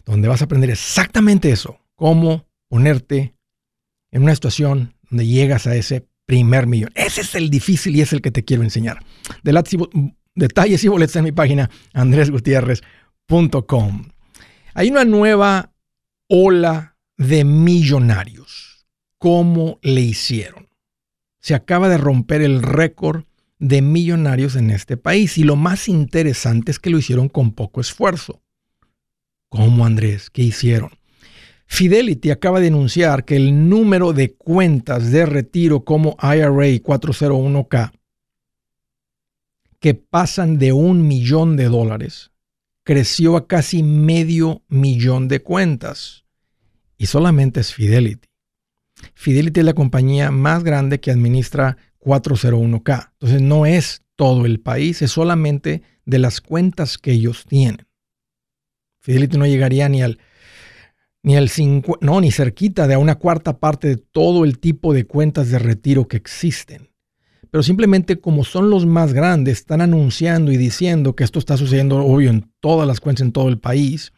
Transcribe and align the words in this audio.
donde 0.04 0.28
vas 0.28 0.42
a 0.42 0.44
aprender 0.44 0.70
exactamente 0.70 1.50
eso, 1.50 1.80
cómo 1.94 2.46
ponerte 2.68 3.34
en 4.10 4.22
una 4.22 4.34
situación 4.34 4.94
donde 5.10 5.26
llegas 5.26 5.66
a 5.66 5.74
ese 5.74 6.06
primer 6.26 6.66
millón. 6.66 6.90
Ese 6.94 7.22
es 7.22 7.34
el 7.34 7.50
difícil 7.50 7.96
y 7.96 8.00
es 8.00 8.12
el 8.12 8.22
que 8.22 8.30
te 8.30 8.44
quiero 8.44 8.62
enseñar. 8.62 9.04
Detalles 10.34 10.84
y 10.84 10.88
boletos 10.88 11.16
en 11.16 11.24
mi 11.24 11.32
página 11.32 11.70
andresgutierrez.com. 11.92 14.04
Hay 14.74 14.90
una 14.90 15.04
nueva 15.04 15.72
ola 16.28 16.96
de 17.16 17.44
millonarios. 17.44 18.86
¿Cómo 19.18 19.78
le 19.82 20.00
hicieron? 20.00 20.68
Se 21.40 21.54
acaba 21.54 21.88
de 21.88 21.98
romper 21.98 22.42
el 22.42 22.62
récord 22.62 23.24
de 23.58 23.82
millonarios 23.82 24.56
en 24.56 24.70
este 24.70 24.96
país 24.96 25.38
y 25.38 25.44
lo 25.44 25.56
más 25.56 25.88
interesante 25.88 26.72
es 26.72 26.78
que 26.78 26.90
lo 26.90 26.98
hicieron 26.98 27.28
con 27.28 27.52
poco 27.52 27.80
esfuerzo. 27.80 28.42
¿Cómo, 29.54 29.86
Andrés? 29.86 30.30
¿Qué 30.30 30.42
hicieron? 30.42 30.90
Fidelity 31.66 32.32
acaba 32.32 32.58
de 32.58 32.66
anunciar 32.66 33.24
que 33.24 33.36
el 33.36 33.68
número 33.68 34.12
de 34.12 34.34
cuentas 34.34 35.12
de 35.12 35.26
retiro 35.26 35.84
como 35.84 36.16
IRA 36.20 36.50
401k 36.50 37.92
que 39.78 39.94
pasan 39.94 40.58
de 40.58 40.72
un 40.72 41.06
millón 41.06 41.56
de 41.56 41.66
dólares 41.66 42.32
creció 42.82 43.36
a 43.36 43.46
casi 43.46 43.84
medio 43.84 44.62
millón 44.66 45.28
de 45.28 45.40
cuentas. 45.40 46.24
Y 46.98 47.06
solamente 47.06 47.60
es 47.60 47.72
Fidelity. 47.72 48.26
Fidelity 49.14 49.60
es 49.60 49.66
la 49.66 49.74
compañía 49.74 50.32
más 50.32 50.64
grande 50.64 50.98
que 50.98 51.12
administra 51.12 51.76
401k. 52.00 53.12
Entonces 53.12 53.40
no 53.40 53.66
es 53.66 54.02
todo 54.16 54.46
el 54.46 54.58
país, 54.58 55.00
es 55.00 55.12
solamente 55.12 55.82
de 56.06 56.18
las 56.18 56.40
cuentas 56.40 56.98
que 56.98 57.12
ellos 57.12 57.44
tienen. 57.46 57.86
Fidelity 59.04 59.36
no 59.36 59.46
llegaría 59.46 59.86
ni 59.90 60.02
al 60.02 60.18
ni 61.22 61.36
al 61.36 61.50
no, 62.00 62.20
ni 62.20 62.30
cerquita 62.30 62.86
de 62.86 62.94
a 62.94 62.98
una 62.98 63.14
cuarta 63.16 63.58
parte 63.58 63.88
de 63.88 63.96
todo 63.96 64.44
el 64.44 64.58
tipo 64.58 64.92
de 64.92 65.06
cuentas 65.06 65.50
de 65.50 65.58
retiro 65.58 66.06
que 66.06 66.18
existen. 66.18 66.90
Pero 67.50 67.62
simplemente 67.62 68.20
como 68.20 68.44
son 68.44 68.68
los 68.68 68.84
más 68.84 69.12
grandes, 69.14 69.58
están 69.58 69.80
anunciando 69.80 70.52
y 70.52 70.58
diciendo 70.58 71.14
que 71.14 71.24
esto 71.24 71.38
está 71.38 71.56
sucediendo, 71.56 71.96
obvio, 71.98 72.28
en 72.28 72.50
todas 72.60 72.86
las 72.86 73.00
cuentas 73.00 73.24
en 73.24 73.32
todo 73.32 73.48
el 73.48 73.58
país, 73.58 74.12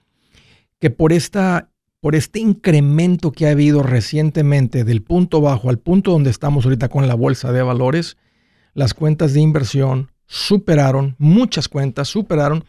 que 0.81 0.91
por, 0.91 1.12
esta, 1.12 1.71
por 2.00 2.16
este 2.16 2.41
incremento 2.41 3.31
que 3.31 3.47
ha 3.47 3.50
habido 3.50 3.84
recientemente 3.84 4.82
del 4.82 5.03
punto 5.03 5.41
bajo 5.41 5.69
al 5.71 5.78
punto 5.78 6.12
donde 6.12 6.31
estamos 6.31 6.65
ahorita 6.65 6.88
con 6.88 7.06
la 7.06 7.15
bolsa 7.15 7.53
de 7.53 7.62
valores, 7.62 8.16
las 8.75 8.94
cuentas 8.94 9.32
de 9.32 9.41
inversión 9.41 10.11
superaron, 10.27 11.15
muchas 11.19 11.69
cuentas 11.69 12.09
superaron 12.09 12.65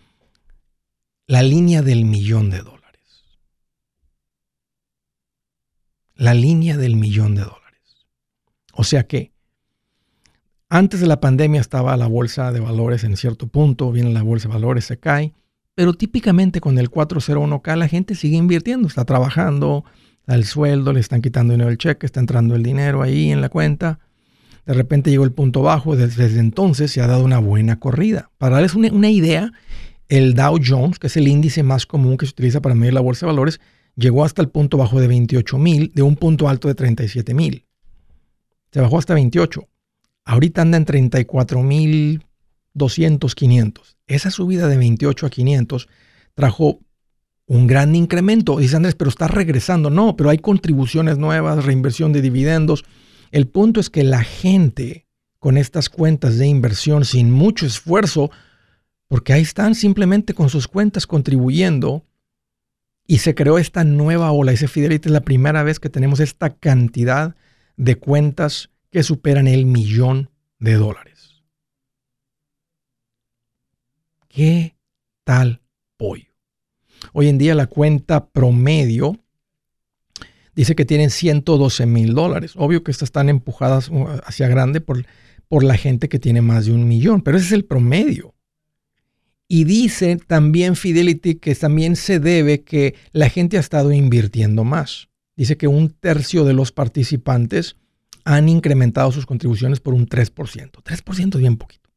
la 1.27 1.43
línea 1.43 1.81
del 1.81 2.05
millón 2.05 2.49
de 2.49 2.59
dólares. 2.59 2.77
La 6.15 6.33
línea 6.33 6.77
del 6.77 6.95
millón 6.95 7.35
de 7.35 7.41
dólares. 7.41 8.07
O 8.73 8.83
sea 8.83 9.05
que 9.05 9.33
antes 10.69 10.99
de 10.99 11.07
la 11.07 11.19
pandemia 11.19 11.61
estaba 11.61 11.95
la 11.97 12.07
bolsa 12.07 12.51
de 12.51 12.59
valores 12.59 13.03
en 13.03 13.15
cierto 13.17 13.47
punto, 13.47 13.91
viene 13.91 14.11
la 14.11 14.23
bolsa 14.23 14.47
de 14.47 14.53
valores, 14.53 14.85
se 14.85 14.97
cae, 14.97 15.33
pero 15.75 15.93
típicamente 15.93 16.59
con 16.59 16.77
el 16.77 16.89
401k 16.89 17.75
la 17.75 17.87
gente 17.87 18.15
sigue 18.15 18.37
invirtiendo, 18.37 18.87
está 18.87 19.05
trabajando, 19.05 19.85
al 20.25 20.43
sueldo, 20.43 20.91
le 20.91 20.99
están 20.99 21.21
quitando 21.21 21.53
dinero 21.53 21.69
del 21.69 21.77
cheque, 21.77 22.05
está 22.05 22.19
entrando 22.19 22.55
el 22.55 22.63
dinero 22.63 23.01
ahí 23.01 23.31
en 23.31 23.39
la 23.39 23.49
cuenta. 23.49 23.99
De 24.65 24.73
repente 24.73 25.09
llegó 25.09 25.23
el 25.23 25.31
punto 25.31 25.61
bajo, 25.61 25.95
desde, 25.95 26.37
entonces 26.39 26.91
se 26.91 27.01
ha 27.01 27.07
dado 27.07 27.23
una 27.23 27.39
buena 27.39 27.79
corrida. 27.79 28.29
Para 28.37 28.55
darles 28.55 28.75
una 28.75 29.09
idea, 29.09 29.53
el 30.09 30.33
Dow 30.33 30.57
Jones, 30.63 30.99
que 30.99 31.07
es 31.07 31.17
el 31.17 31.27
índice 31.27 31.63
más 31.63 31.85
común 31.85 32.17
que 32.17 32.25
se 32.25 32.31
utiliza 32.31 32.61
para 32.61 32.75
medir 32.75 32.93
la 32.93 33.01
bolsa 33.01 33.25
de 33.25 33.31
valores, 33.31 33.59
llegó 33.95 34.23
hasta 34.23 34.41
el 34.41 34.49
punto 34.49 34.77
bajo 34.77 34.99
de 35.01 35.07
28 35.07 35.57
mil, 35.57 35.91
de 35.93 36.01
un 36.01 36.15
punto 36.15 36.47
alto 36.47 36.67
de 36.67 36.75
37 36.75 37.33
mil. 37.33 37.65
Se 38.71 38.81
bajó 38.81 38.99
hasta 38.99 39.13
28. 39.13 39.67
Ahorita 40.25 40.61
anda 40.61 40.77
en 40.77 40.85
34 40.85 41.63
mil 41.63 42.25
200, 42.73 43.35
500. 43.35 43.97
Esa 44.07 44.31
subida 44.31 44.67
de 44.67 44.77
28 44.77 45.25
a 45.25 45.29
500 45.29 45.87
trajo 46.35 46.79
un 47.47 47.65
gran 47.65 47.95
incremento. 47.95 48.57
Dice 48.57 48.75
Andrés, 48.75 48.95
pero 48.95 49.09
está 49.09 49.27
regresando. 49.27 49.89
No, 49.89 50.15
pero 50.15 50.29
hay 50.29 50.37
contribuciones 50.37 51.17
nuevas, 51.17 51.65
reinversión 51.65 52.13
de 52.13 52.21
dividendos. 52.21 52.85
El 53.31 53.47
punto 53.47 53.79
es 53.79 53.89
que 53.89 54.03
la 54.03 54.23
gente 54.23 55.07
con 55.39 55.57
estas 55.57 55.89
cuentas 55.89 56.37
de 56.37 56.47
inversión 56.47 57.05
sin 57.05 57.31
mucho 57.31 57.65
esfuerzo 57.65 58.31
porque 59.07 59.33
ahí 59.33 59.41
están 59.41 59.75
simplemente 59.75 60.33
con 60.33 60.49
sus 60.49 60.67
cuentas 60.67 61.07
contribuyendo 61.07 62.05
y 63.05 63.19
se 63.19 63.35
creó 63.35 63.57
esta 63.57 63.83
nueva 63.83 64.31
ola. 64.31 64.51
Ese 64.51 64.67
Fidelity 64.67 65.07
es 65.07 65.13
la 65.13 65.21
primera 65.21 65.63
vez 65.63 65.79
que 65.79 65.89
tenemos 65.89 66.19
esta 66.19 66.55
cantidad 66.55 67.35
de 67.77 67.95
cuentas 67.95 68.69
que 68.91 69.03
superan 69.03 69.47
el 69.47 69.65
millón 69.65 70.29
de 70.59 70.73
dólares. 70.73 71.43
¿Qué 74.27 74.75
tal 75.23 75.61
pollo? 75.95 76.33
Hoy 77.13 77.29
en 77.29 77.37
día 77.37 77.55
la 77.55 77.67
cuenta 77.67 78.27
promedio 78.27 79.17
dice 80.53 80.75
que 80.75 80.85
tienen 80.85 81.11
112 81.11 81.85
mil 81.85 82.13
dólares. 82.13 82.53
Obvio 82.55 82.83
que 82.83 82.91
estas 82.91 83.07
están 83.07 83.29
empujadas 83.29 83.89
uh, 83.89 84.19
hacia 84.25 84.47
grande 84.47 84.81
por, 84.81 85.05
por 85.47 85.63
la 85.63 85.77
gente 85.77 86.09
que 86.09 86.19
tiene 86.19 86.41
más 86.41 86.65
de 86.65 86.73
un 86.73 86.87
millón, 86.87 87.21
pero 87.21 87.37
ese 87.37 87.47
es 87.47 87.51
el 87.53 87.65
promedio. 87.65 88.33
Y 89.47 89.63
dice 89.63 90.17
también 90.17 90.75
Fidelity 90.75 91.35
que 91.35 91.55
también 91.55 91.95
se 91.95 92.19
debe 92.19 92.63
que 92.63 92.95
la 93.13 93.29
gente 93.29 93.57
ha 93.57 93.61
estado 93.61 93.91
invirtiendo 93.91 94.63
más. 94.63 95.09
Dice 95.37 95.55
que 95.55 95.67
un 95.67 95.89
tercio 95.89 96.43
de 96.43 96.53
los 96.53 96.71
participantes 96.71 97.77
han 98.25 98.49
incrementado 98.49 99.11
sus 99.11 99.25
contribuciones 99.25 99.79
por 99.79 99.93
un 99.93 100.07
3%. 100.07 100.71
3% 100.71 101.35
es 101.35 101.39
bien 101.39 101.55
poquito. 101.55 101.89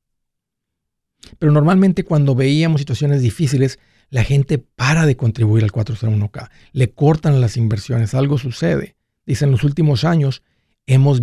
Pero 1.39 1.51
normalmente 1.51 2.05
cuando 2.05 2.35
veíamos 2.35 2.81
situaciones 2.81 3.21
difíciles, 3.21 3.79
la 4.11 4.25
gente 4.25 4.59
para 4.59 5.07
de 5.07 5.17
contribuir 5.17 5.65
al 5.65 5.73
401k. 5.73 6.51
Le 6.73 6.93
cortan 6.93 7.41
las 7.41 7.57
inversiones, 7.57 8.15
algo 8.15 8.39
sucede. 8.39 8.97
Dice, 9.27 9.45
en 9.45 9.51
los 9.51 9.65
últimos 9.65 10.05
años 10.05 10.43
hemos, 10.87 11.21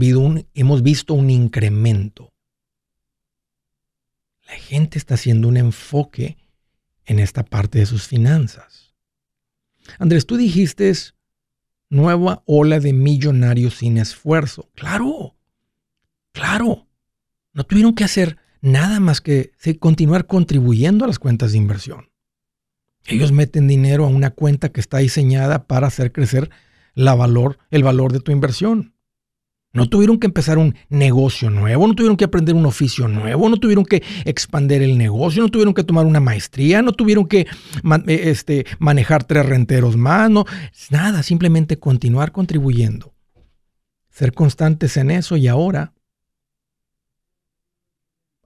hemos 0.53 0.83
visto 0.83 1.13
un 1.13 1.29
incremento 1.29 2.33
la 4.47 4.55
gente 4.55 4.97
está 4.97 5.15
haciendo 5.15 5.47
un 5.47 5.57
enfoque 5.57 6.37
en 7.05 7.19
esta 7.19 7.43
parte 7.43 7.79
de 7.79 7.85
sus 7.85 8.07
finanzas. 8.07 8.95
Andrés, 9.99 10.25
tú 10.25 10.37
dijiste 10.37 10.93
nueva 11.89 12.43
ola 12.45 12.79
de 12.79 12.93
millonarios 12.93 13.75
sin 13.75 13.97
esfuerzo. 13.97 14.69
Claro, 14.75 15.35
claro. 16.31 16.87
No 17.53 17.63
tuvieron 17.65 17.95
que 17.95 18.03
hacer 18.03 18.37
nada 18.61 18.99
más 18.99 19.21
que 19.21 19.51
continuar 19.79 20.27
contribuyendo 20.27 21.05
a 21.05 21.07
las 21.07 21.19
cuentas 21.19 21.51
de 21.51 21.57
inversión. 21.57 22.09
Ellos 23.05 23.31
meten 23.31 23.67
dinero 23.67 24.05
a 24.05 24.09
una 24.09 24.31
cuenta 24.31 24.69
que 24.69 24.81
está 24.81 24.97
diseñada 24.97 25.65
para 25.65 25.87
hacer 25.87 26.11
crecer 26.11 26.49
la 26.93 27.15
valor, 27.15 27.57
el 27.71 27.83
valor 27.83 28.11
de 28.11 28.19
tu 28.19 28.31
inversión. 28.31 28.93
No 29.73 29.89
tuvieron 29.89 30.17
que 30.19 30.27
empezar 30.27 30.57
un 30.57 30.75
negocio 30.89 31.49
nuevo, 31.49 31.87
no 31.87 31.93
tuvieron 31.93 32.17
que 32.17 32.25
aprender 32.25 32.55
un 32.55 32.65
oficio 32.65 33.07
nuevo, 33.07 33.49
no 33.49 33.57
tuvieron 33.57 33.85
que 33.85 34.01
expandir 34.25 34.81
el 34.81 34.97
negocio, 34.97 35.43
no 35.43 35.49
tuvieron 35.49 35.73
que 35.73 35.83
tomar 35.83 36.05
una 36.05 36.19
maestría, 36.19 36.81
no 36.81 36.93
tuvieron 36.93 37.27
que 37.27 37.41
eh, 37.41 37.47
este, 38.07 38.65
manejar 38.79 39.25
tres 39.25 39.45
renteros 39.45 39.95
más, 39.97 40.29
no, 40.29 40.45
nada, 40.89 41.21
simplemente 41.21 41.77
continuar 41.77 42.31
contribuyendo. 42.31 43.13
Ser 44.09 44.33
constantes 44.33 44.97
en 44.97 45.11
eso 45.11 45.37
y 45.37 45.47
ahora 45.47 45.93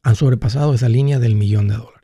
han 0.04 0.16
sobrepasado 0.16 0.74
esa 0.74 0.90
línea 0.90 1.20
del 1.20 1.36
millón 1.36 1.68
de 1.68 1.76
dólares. 1.76 2.02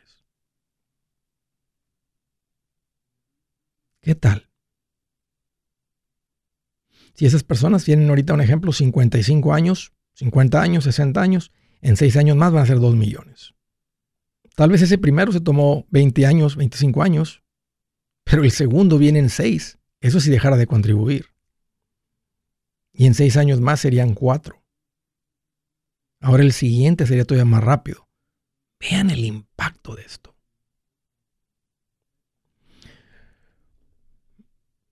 ¿Qué 4.01 4.15
tal? 4.15 4.46
Si 7.17 7.25
esas 7.25 7.43
personas 7.43 7.83
tienen 7.83 8.09
ahorita 8.09 8.35
un 8.35 8.41
ejemplo, 8.41 8.71
55 8.71 9.51
años, 9.51 9.91
50 10.13 10.61
años, 10.61 10.83
60 10.83 11.19
años, 11.19 11.51
en 11.81 11.97
6 11.97 12.15
años 12.15 12.37
más 12.37 12.53
van 12.53 12.61
a 12.61 12.67
ser 12.67 12.79
2 12.79 12.95
millones. 12.95 13.55
Tal 14.55 14.69
vez 14.69 14.83
ese 14.83 14.99
primero 14.99 15.31
se 15.31 15.41
tomó 15.41 15.87
20 15.89 16.27
años, 16.27 16.55
25 16.55 17.01
años, 17.01 17.41
pero 18.23 18.43
el 18.43 18.51
segundo 18.51 18.99
viene 18.99 19.17
en 19.17 19.29
6. 19.29 19.79
Eso 19.99 20.19
si 20.19 20.29
dejara 20.29 20.57
de 20.57 20.67
contribuir. 20.67 21.25
Y 22.93 23.07
en 23.07 23.15
6 23.15 23.35
años 23.37 23.61
más 23.61 23.79
serían 23.79 24.13
4. 24.13 24.63
Ahora 26.21 26.43
el 26.43 26.53
siguiente 26.53 27.07
sería 27.07 27.25
todavía 27.25 27.49
más 27.49 27.63
rápido. 27.63 28.07
Vean 28.79 29.09
el 29.09 29.25
impacto 29.25 29.95
de 29.95 30.03
esto. 30.03 30.35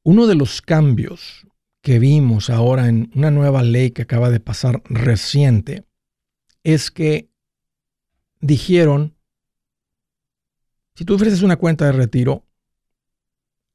Uno 0.02 0.26
de 0.26 0.34
los 0.34 0.64
cambios 0.64 1.46
que 1.86 2.00
vimos 2.00 2.50
ahora 2.50 2.90
en 2.90 3.12
una 3.14 3.30
nueva 3.30 3.62
ley 3.62 3.92
que 3.92 4.02
acaba 4.02 4.32
de 4.32 4.40
pasar 4.40 4.82
reciente 4.86 5.86
es 6.64 6.90
que 6.90 7.30
dijeron, 8.40 9.14
si 10.96 11.06
tú 11.06 11.14
ofreces 11.14 11.44
una 11.44 11.58
cuenta 11.58 11.86
de 11.86 11.92
retiro, 11.92 12.44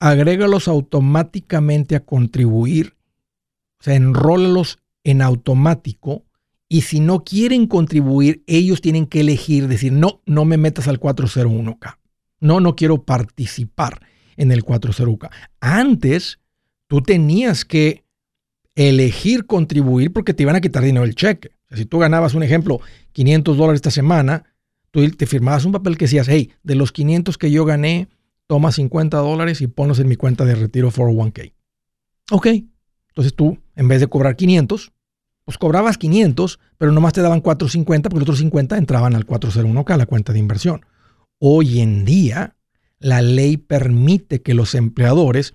agrégalos 0.01 0.67
automáticamente 0.67 1.95
a 1.95 2.05
contribuir, 2.05 2.97
o 3.79 3.85
sea, 3.85 3.95
enrólalos 3.95 4.81
en 5.05 5.23
automático 5.23 6.25
y 6.69 6.81
si 6.81 6.99
no 6.99 7.23
quieren 7.23 7.69
contribuir, 7.69 8.43
ellos 8.49 8.81
tienen 8.81 9.07
que 9.07 9.21
elegir, 9.21 9.69
decir, 9.69 9.93
no, 9.93 10.21
no 10.27 10.45
me 10.45 10.57
metas 10.57 10.89
al 10.89 10.99
401k. 10.99 11.99
No, 12.41 12.59
no 12.59 12.75
quiero 12.75 13.05
participar 13.05 14.05
en 14.37 14.51
el 14.51 14.65
401k. 14.65 15.31
Antes, 15.61 16.41
tú 16.90 17.02
tenías 17.02 17.64
que 17.64 18.02
elegir 18.75 19.46
contribuir 19.46 20.12
porque 20.12 20.34
te 20.34 20.42
iban 20.42 20.56
a 20.56 20.60
quitar 20.60 20.82
dinero 20.82 21.06
del 21.06 21.14
cheque. 21.14 21.52
si 21.70 21.84
tú 21.84 22.00
ganabas, 22.00 22.34
un 22.34 22.42
ejemplo, 22.42 22.81
500 23.12 23.56
dólares 23.56 23.78
esta 23.78 23.92
semana, 23.92 24.42
tú 24.90 25.08
te 25.10 25.26
firmabas 25.26 25.64
un 25.64 25.70
papel 25.70 25.96
que 25.96 26.06
decías, 26.06 26.26
hey, 26.28 26.50
de 26.64 26.75
los 26.75 26.90
500 26.90 27.38
que 27.38 27.52
yo 27.52 27.64
gané, 27.64 28.08
toma 28.48 28.72
50 28.72 29.19
dólares 29.19 29.60
y 29.60 29.69
ponlos 29.69 30.00
en 30.00 30.08
mi 30.08 30.16
cuenta 30.16 30.44
de 30.44 30.56
retiro 30.56 30.90
401k. 30.90 31.52
Ok. 32.32 32.46
Entonces 33.10 33.37
tú, 33.37 33.56
en 33.76 33.87
vez 33.87 34.00
de 34.00 34.08
cobrar 34.08 34.34
500, 34.34 34.90
pues 35.44 35.58
cobrabas 35.58 35.96
500, 35.96 36.58
pero 36.76 36.90
nomás 36.90 37.12
te 37.12 37.22
daban 37.22 37.40
450 37.40 38.08
porque 38.08 38.19
los 38.19 38.25
otros 38.25 38.38
50 38.38 38.76
entraban 38.76 39.14
al 39.14 39.26
401k, 39.28 39.96
la 39.96 40.06
cuenta 40.06 40.32
de 40.32 40.40
inversión. 40.40 40.84
Hoy 41.38 41.78
en 41.78 42.04
día, 42.04 42.56
la 42.98 43.22
ley 43.22 43.58
permite 43.58 44.42
que 44.42 44.54
los 44.54 44.75
empleadores 44.75 45.54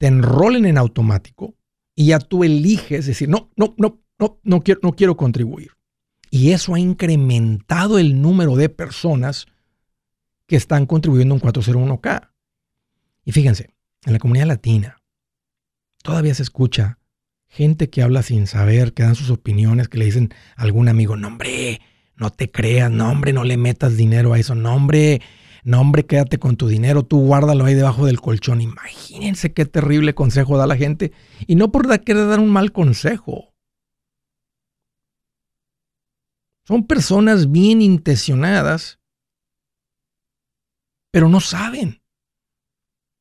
te 0.00 0.06
enrolen 0.06 0.64
en 0.64 0.78
automático 0.78 1.54
y 1.94 2.06
ya 2.06 2.20
tú 2.20 2.42
eliges 2.42 3.04
decir, 3.04 3.28
no, 3.28 3.50
no, 3.54 3.74
no, 3.76 4.00
no, 4.18 4.40
no 4.42 4.62
quiero, 4.62 4.80
no 4.82 4.92
quiero 4.92 5.14
contribuir. 5.18 5.72
Y 6.30 6.52
eso 6.52 6.74
ha 6.74 6.80
incrementado 6.80 7.98
el 7.98 8.22
número 8.22 8.56
de 8.56 8.70
personas 8.70 9.46
que 10.46 10.56
están 10.56 10.86
contribuyendo 10.86 11.34
en 11.34 11.42
401k. 11.42 12.30
Y 13.26 13.32
fíjense, 13.32 13.74
en 14.06 14.14
la 14.14 14.18
comunidad 14.18 14.46
latina 14.46 14.96
todavía 16.02 16.34
se 16.34 16.44
escucha 16.44 16.98
gente 17.46 17.90
que 17.90 18.00
habla 18.00 18.22
sin 18.22 18.46
saber, 18.46 18.94
que 18.94 19.02
dan 19.02 19.16
sus 19.16 19.28
opiniones, 19.28 19.88
que 19.88 19.98
le 19.98 20.06
dicen 20.06 20.32
a 20.56 20.62
algún 20.62 20.88
amigo, 20.88 21.14
no 21.16 21.36
no 22.16 22.30
te 22.30 22.50
creas, 22.50 22.90
no 22.90 23.14
no 23.14 23.44
le 23.44 23.56
metas 23.58 23.98
dinero 23.98 24.32
a 24.32 24.38
eso, 24.38 24.54
no 24.54 24.78
no, 25.64 25.80
hombre, 25.80 26.06
quédate 26.06 26.38
con 26.38 26.56
tu 26.56 26.68
dinero, 26.68 27.04
tú 27.04 27.20
guárdalo 27.20 27.64
ahí 27.64 27.74
debajo 27.74 28.06
del 28.06 28.20
colchón. 28.20 28.60
Imagínense 28.60 29.52
qué 29.52 29.66
terrible 29.66 30.14
consejo 30.14 30.56
da 30.56 30.66
la 30.66 30.76
gente. 30.76 31.12
Y 31.46 31.56
no 31.56 31.70
por 31.70 31.86
querer 32.00 32.28
dar 32.28 32.40
un 32.40 32.50
mal 32.50 32.72
consejo. 32.72 33.54
Son 36.64 36.86
personas 36.86 37.50
bien 37.50 37.82
intencionadas, 37.82 39.00
pero 41.10 41.28
no 41.28 41.40
saben. 41.40 42.02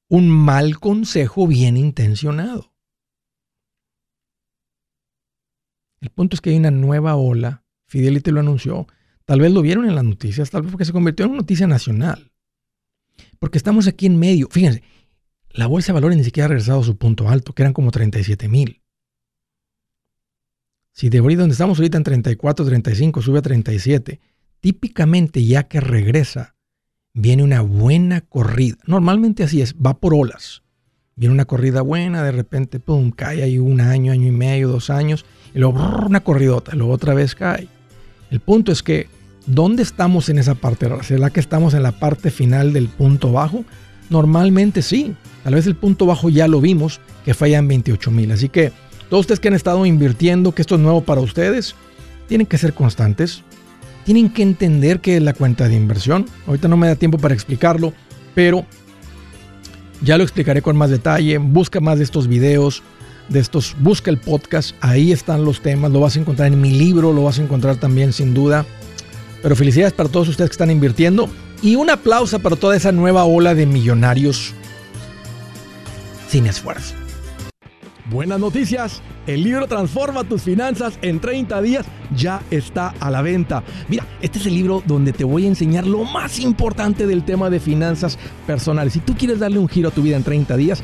Un 0.07 0.30
mal 0.30 0.80
consejo 0.80 1.47
bien 1.47 1.77
intencionado. 1.77 2.74
El 6.00 6.09
punto 6.09 6.35
es 6.35 6.42
que 6.42 6.51
hay 6.51 6.57
una 6.57 6.71
nueva 6.71 7.15
ola, 7.15 7.65
Fidelity 7.88 8.31
lo 8.31 8.39
anunció, 8.39 8.88
tal 9.29 9.41
vez 9.41 9.51
lo 9.51 9.61
vieron 9.61 9.87
en 9.87 9.93
las 9.93 10.03
noticias, 10.03 10.49
tal 10.49 10.63
vez 10.63 10.71
porque 10.71 10.85
se 10.85 10.91
convirtió 10.91 11.23
en 11.23 11.33
una 11.33 11.41
noticia 11.41 11.67
nacional 11.67 12.31
porque 13.37 13.59
estamos 13.59 13.87
aquí 13.87 14.07
en 14.07 14.17
medio. 14.17 14.47
Fíjense, 14.49 14.81
la 15.51 15.67
bolsa 15.67 15.87
de 15.91 15.93
valores 15.93 16.17
ni 16.17 16.23
siquiera 16.23 16.45
ha 16.45 16.47
regresado 16.47 16.79
a 16.79 16.83
su 16.83 16.97
punto 16.97 17.29
alto, 17.29 17.53
que 17.53 17.61
eran 17.61 17.73
como 17.73 17.91
37 17.91 18.47
mil. 18.47 18.81
Si 20.91 21.09
de 21.09 21.19
donde 21.19 21.53
estamos 21.53 21.77
ahorita 21.77 21.97
en 21.97 22.03
34, 22.03 22.65
35, 22.65 23.21
sube 23.21 23.37
a 23.37 23.41
37, 23.43 24.19
típicamente 24.61 25.45
ya 25.45 25.67
que 25.67 25.79
regresa, 25.79 26.55
viene 27.13 27.43
una 27.43 27.61
buena 27.61 28.21
corrida. 28.21 28.77
Normalmente 28.87 29.43
así 29.43 29.61
es, 29.61 29.75
va 29.75 29.99
por 29.99 30.15
olas. 30.15 30.63
Viene 31.15 31.33
una 31.33 31.45
corrida 31.45 31.81
buena, 31.81 32.23
de 32.23 32.31
repente, 32.31 32.79
pum, 32.79 33.11
cae 33.11 33.43
ahí 33.43 33.59
un 33.59 33.79
año, 33.79 34.11
año 34.11 34.27
y 34.27 34.31
medio, 34.31 34.69
dos 34.69 34.89
años, 34.89 35.25
y 35.53 35.59
luego 35.59 35.79
una 36.05 36.21
corridota, 36.21 36.71
y 36.73 36.77
luego 36.77 36.93
otra 36.93 37.13
vez 37.13 37.35
cae. 37.35 37.67
El 38.31 38.39
punto 38.39 38.71
es 38.71 38.83
que 38.83 39.07
¿Dónde 39.45 39.83
estamos 39.83 40.30
en 40.30 40.38
esa 40.38 40.56
parte? 40.56 40.88
¿Será 41.03 41.30
que 41.30 41.39
estamos 41.39 41.74
en 41.74 41.83
la 41.83 41.91
parte 41.91 42.30
final 42.30 42.74
del 42.74 42.88
punto 42.88 43.31
bajo? 43.31 43.63
Normalmente 44.09 44.81
sí. 44.81 45.15
Tal 45.44 45.56
vez 45.56 45.65
el 45.68 45.75
punto 45.75 46.06
bajo 46.06 46.30
ya 46.30 46.47
lo 46.47 46.62
vimos, 46.62 47.00
que 47.25 47.33
falla 47.33 47.57
en 47.57 47.68
28 47.68 48.12
mil. 48.12 48.31
Así 48.31 48.50
que 48.50 48.71
todos 49.09 49.21
ustedes 49.21 49.39
que 49.39 49.47
han 49.47 49.53
estado 49.53 49.86
invirtiendo, 49.86 50.53
que 50.53 50.62
esto 50.62 50.75
es 50.75 50.81
nuevo 50.81 51.01
para 51.01 51.21
ustedes, 51.21 51.75
tienen 52.27 52.47
que 52.47 52.57
ser 52.57 52.74
constantes. 52.74 53.44
Tienen 54.06 54.30
que 54.30 54.44
entender 54.44 55.00
qué 55.00 55.18
es 55.18 55.24
la 55.24 55.33
cuenta 55.33 55.68
de 55.68 55.75
inversión. 55.75 56.25
Ahorita 56.47 56.68
no 56.68 56.77
me 56.77 56.88
da 56.88 56.95
tiempo 56.95 57.18
para 57.18 57.33
explicarlo, 57.33 57.94
pero 58.35 58.65
ya 60.01 60.18
lo 60.18 60.24
explicaré 60.24 60.62
con 60.62 60.75
más 60.75 60.89
detalle. 60.89 61.38
Busca 61.38 61.80
más 61.80 61.97
de 61.97 62.03
estos 62.03 62.28
videos, 62.28 62.83
de 63.30 63.40
estos, 63.40 63.75
busca 63.80 64.11
el 64.11 64.18
podcast. 64.18 64.75
Ahí 64.81 65.11
están 65.11 65.45
los 65.45 65.61
temas. 65.61 65.92
Lo 65.92 66.02
vas 66.02 66.16
a 66.16 66.19
encontrar 66.19 66.52
en 66.52 66.59
mi 66.59 66.71
libro, 66.71 67.13
lo 67.13 67.23
vas 67.23 67.40
a 67.40 67.44
encontrar 67.44 67.78
también 67.78 68.13
sin 68.13 68.33
duda 68.33 68.66
pero 69.41 69.55
felicidades 69.55 69.93
para 69.93 70.09
todos 70.09 70.27
ustedes 70.27 70.49
que 70.49 70.53
están 70.53 70.71
invirtiendo 70.71 71.29
y 71.61 71.75
un 71.75 71.89
aplauso 71.89 72.39
para 72.39 72.55
toda 72.55 72.75
esa 72.75 72.91
nueva 72.91 73.25
ola 73.25 73.55
de 73.55 73.65
millonarios 73.65 74.53
sin 76.27 76.45
esfuerzo. 76.45 76.93
Buenas 78.09 78.39
noticias. 78.39 79.01
El 79.27 79.43
libro 79.43 79.67
Transforma 79.67 80.23
tus 80.23 80.41
finanzas 80.41 80.97
en 81.03 81.19
30 81.19 81.61
días 81.61 81.85
ya 82.15 82.41
está 82.49 82.95
a 82.99 83.11
la 83.11 83.21
venta. 83.21 83.63
Mira, 83.87 84.03
este 84.21 84.39
es 84.39 84.47
el 84.47 84.55
libro 84.55 84.81
donde 84.87 85.13
te 85.13 85.23
voy 85.23 85.45
a 85.45 85.47
enseñar 85.47 85.85
lo 85.85 86.03
más 86.05 86.39
importante 86.39 87.05
del 87.05 87.23
tema 87.23 87.51
de 87.51 87.59
finanzas 87.59 88.17
personales. 88.47 88.93
Si 88.93 88.99
tú 88.99 89.15
quieres 89.15 89.37
darle 89.37 89.59
un 89.59 89.69
giro 89.69 89.89
a 89.89 89.91
tu 89.91 90.01
vida 90.01 90.17
en 90.17 90.23
30 90.23 90.57
días, 90.57 90.83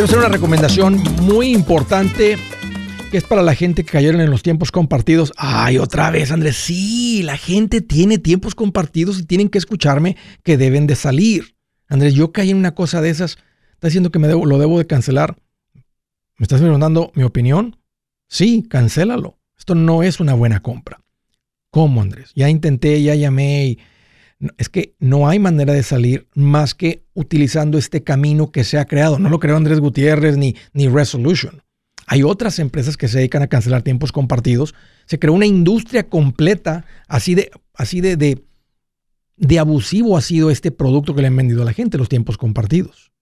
Quiero 0.00 0.08
hacer 0.08 0.18
una 0.18 0.28
recomendación 0.28 1.02
muy 1.20 1.52
importante 1.52 2.38
que 3.10 3.18
es 3.18 3.24
para 3.24 3.42
la 3.42 3.54
gente 3.54 3.84
que 3.84 3.92
cayeron 3.92 4.22
en 4.22 4.30
los 4.30 4.42
tiempos 4.42 4.72
compartidos. 4.72 5.30
Ay, 5.36 5.76
otra 5.76 6.10
vez, 6.10 6.30
Andrés. 6.32 6.56
Sí, 6.56 7.22
la 7.22 7.36
gente 7.36 7.82
tiene 7.82 8.16
tiempos 8.16 8.54
compartidos 8.54 9.18
y 9.18 9.26
tienen 9.26 9.50
que 9.50 9.58
escucharme 9.58 10.16
que 10.42 10.56
deben 10.56 10.86
de 10.86 10.96
salir. 10.96 11.54
Andrés, 11.86 12.14
yo 12.14 12.32
caí 12.32 12.48
en 12.48 12.56
una 12.56 12.74
cosa 12.74 13.02
de 13.02 13.10
esas. 13.10 13.36
¿Estás 13.74 13.90
diciendo 13.90 14.10
que 14.10 14.18
me 14.18 14.28
lo 14.28 14.56
debo 14.56 14.78
de 14.78 14.86
cancelar? 14.86 15.36
¿Me 16.38 16.44
estás 16.44 16.62
preguntando 16.62 17.12
mi 17.14 17.22
opinión? 17.24 17.76
Sí, 18.26 18.64
cancélalo. 18.70 19.38
Esto 19.58 19.74
no 19.74 20.02
es 20.02 20.18
una 20.18 20.32
buena 20.32 20.60
compra. 20.60 21.02
¿Cómo, 21.70 22.00
Andrés? 22.00 22.32
Ya 22.34 22.48
intenté, 22.48 23.02
ya 23.02 23.14
llamé 23.16 23.66
y 23.66 23.78
es 24.56 24.68
que 24.68 24.94
no 24.98 25.28
hay 25.28 25.38
manera 25.38 25.72
de 25.72 25.82
salir 25.82 26.26
más 26.34 26.74
que 26.74 27.04
utilizando 27.14 27.76
este 27.76 28.02
camino 28.02 28.50
que 28.50 28.64
se 28.64 28.78
ha 28.78 28.86
creado. 28.86 29.18
No 29.18 29.28
lo 29.28 29.38
creó 29.38 29.56
Andrés 29.56 29.80
Gutiérrez 29.80 30.36
ni, 30.36 30.56
ni 30.72 30.88
Resolution. 30.88 31.62
Hay 32.06 32.22
otras 32.22 32.58
empresas 32.58 32.96
que 32.96 33.06
se 33.06 33.18
dedican 33.18 33.42
a 33.42 33.46
cancelar 33.46 33.82
tiempos 33.82 34.12
compartidos. 34.12 34.74
Se 35.06 35.18
creó 35.18 35.34
una 35.34 35.46
industria 35.46 36.08
completa, 36.08 36.84
así 37.06 37.34
de, 37.34 37.50
así 37.74 38.00
de, 38.00 38.16
de, 39.36 39.58
abusivo 39.58 40.16
ha 40.16 40.20
sido 40.20 40.50
este 40.50 40.72
producto 40.72 41.14
que 41.14 41.20
le 41.20 41.28
han 41.28 41.36
vendido 41.36 41.62
a 41.62 41.66
la 41.66 41.72
gente, 41.72 41.98
los 41.98 42.08
tiempos 42.08 42.36
compartidos. 42.36 43.12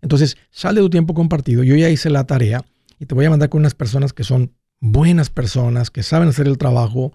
Entonces, 0.00 0.36
sale 0.50 0.80
tu 0.80 0.90
tiempo 0.90 1.14
compartido. 1.14 1.64
Yo 1.64 1.74
ya 1.74 1.88
hice 1.88 2.10
la 2.10 2.24
tarea 2.24 2.64
y 3.00 3.06
te 3.06 3.14
voy 3.14 3.24
a 3.24 3.30
mandar 3.30 3.48
con 3.48 3.60
unas 3.60 3.74
personas 3.74 4.12
que 4.12 4.24
son 4.24 4.52
buenas 4.80 5.30
personas, 5.30 5.90
que 5.90 6.02
saben 6.02 6.28
hacer 6.28 6.46
el 6.46 6.58
trabajo, 6.58 7.12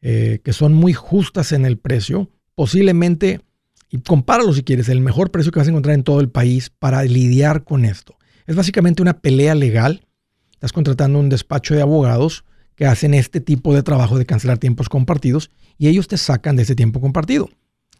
eh, 0.00 0.40
que 0.44 0.52
son 0.52 0.74
muy 0.74 0.92
justas 0.92 1.50
en 1.52 1.64
el 1.64 1.76
precio, 1.76 2.30
posiblemente, 2.54 3.40
y 3.90 3.98
compáralo 3.98 4.52
si 4.52 4.62
quieres, 4.62 4.88
el 4.88 5.00
mejor 5.00 5.30
precio 5.30 5.50
que 5.50 5.58
vas 5.58 5.66
a 5.66 5.70
encontrar 5.70 5.94
en 5.94 6.04
todo 6.04 6.20
el 6.20 6.28
país 6.28 6.70
para 6.70 7.02
lidiar 7.02 7.64
con 7.64 7.84
esto. 7.84 8.16
Es 8.46 8.54
básicamente 8.54 9.02
una 9.02 9.20
pelea 9.20 9.54
legal. 9.54 10.06
Estás 10.52 10.72
contratando 10.72 11.18
un 11.18 11.28
despacho 11.28 11.74
de 11.74 11.82
abogados 11.82 12.44
que 12.76 12.86
hacen 12.86 13.12
este 13.12 13.40
tipo 13.40 13.74
de 13.74 13.82
trabajo 13.82 14.18
de 14.18 14.26
cancelar 14.26 14.58
tiempos 14.58 14.88
compartidos 14.88 15.50
y 15.78 15.88
ellos 15.88 16.06
te 16.06 16.16
sacan 16.16 16.54
de 16.54 16.62
ese 16.62 16.76
tiempo 16.76 17.00
compartido. 17.00 17.48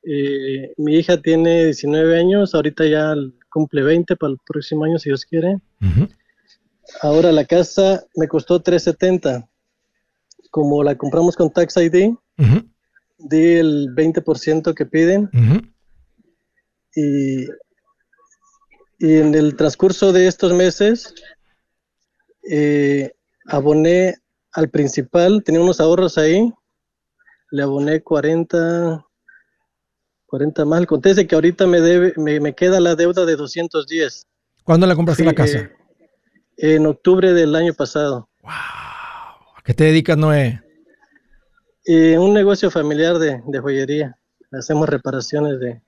Eh, 0.03 0.73
mi 0.77 0.97
hija 0.97 1.21
tiene 1.21 1.67
19 1.67 2.19
años, 2.19 2.55
ahorita 2.55 2.87
ya 2.87 3.15
cumple 3.51 3.83
20 3.83 4.17
para 4.17 4.33
el 4.33 4.39
próximo 4.47 4.85
año, 4.85 4.99
si 4.99 5.09
Dios 5.09 5.25
quiere. 5.25 5.59
Ahora 7.01 7.33
la 7.33 7.45
casa 7.45 8.05
me 8.17 8.29
costó 8.29 8.61
370. 8.61 9.49
Como 10.51 10.85
la 10.85 10.97
compramos 10.97 11.35
con 11.37 11.51
Tax 11.53 11.77
ID, 11.79 12.15
di 13.19 13.45
el 13.55 13.95
20% 13.95 14.75
que 14.75 14.87
piden. 14.87 15.31
Y, 16.95 17.47
y 18.99 19.17
en 19.17 19.35
el 19.35 19.57
transcurso 19.57 20.13
de 20.13 20.27
estos 20.27 20.53
meses, 20.53 21.15
eh, 22.51 23.13
aboné 23.47 24.17
al 24.53 24.71
principal, 24.71 25.43
tenía 25.45 25.61
unos 25.61 25.81
ahorros 25.81 26.19
ahí, 26.19 26.53
le 27.51 27.63
aboné 27.63 28.03
40, 28.03 29.05
40 30.27 30.65
más. 30.65 30.87
Conteste 30.87 31.27
que 31.27 31.35
ahorita 31.35 31.67
me, 31.67 31.81
debe, 31.81 32.15
me, 32.17 32.55
queda 32.55 32.81
la 32.81 32.95
deuda 32.95 33.25
de 33.25 33.37
210. 33.37 34.27
¿Cuándo 34.65 34.87
la 34.87 34.97
compraste 34.97 35.25
la 35.25 35.35
casa? 35.35 35.71
Eh, 36.57 36.75
en 36.75 36.87
octubre 36.87 37.33
del 37.33 37.55
año 37.55 37.75
pasado. 37.75 38.29
Wow. 38.43 38.51
¿A 38.53 39.63
qué 39.65 39.75
te 39.75 39.85
dedicas, 39.85 40.17
Noé? 40.17 40.63
Eh, 41.87 42.19
un 42.19 42.33
negocio 42.33 42.71
familiar 42.71 43.19
de, 43.19 43.43
joyería. 43.61 44.19
Hacemos 44.53 44.89
reparaciones 44.89 45.61
de, 45.61 45.83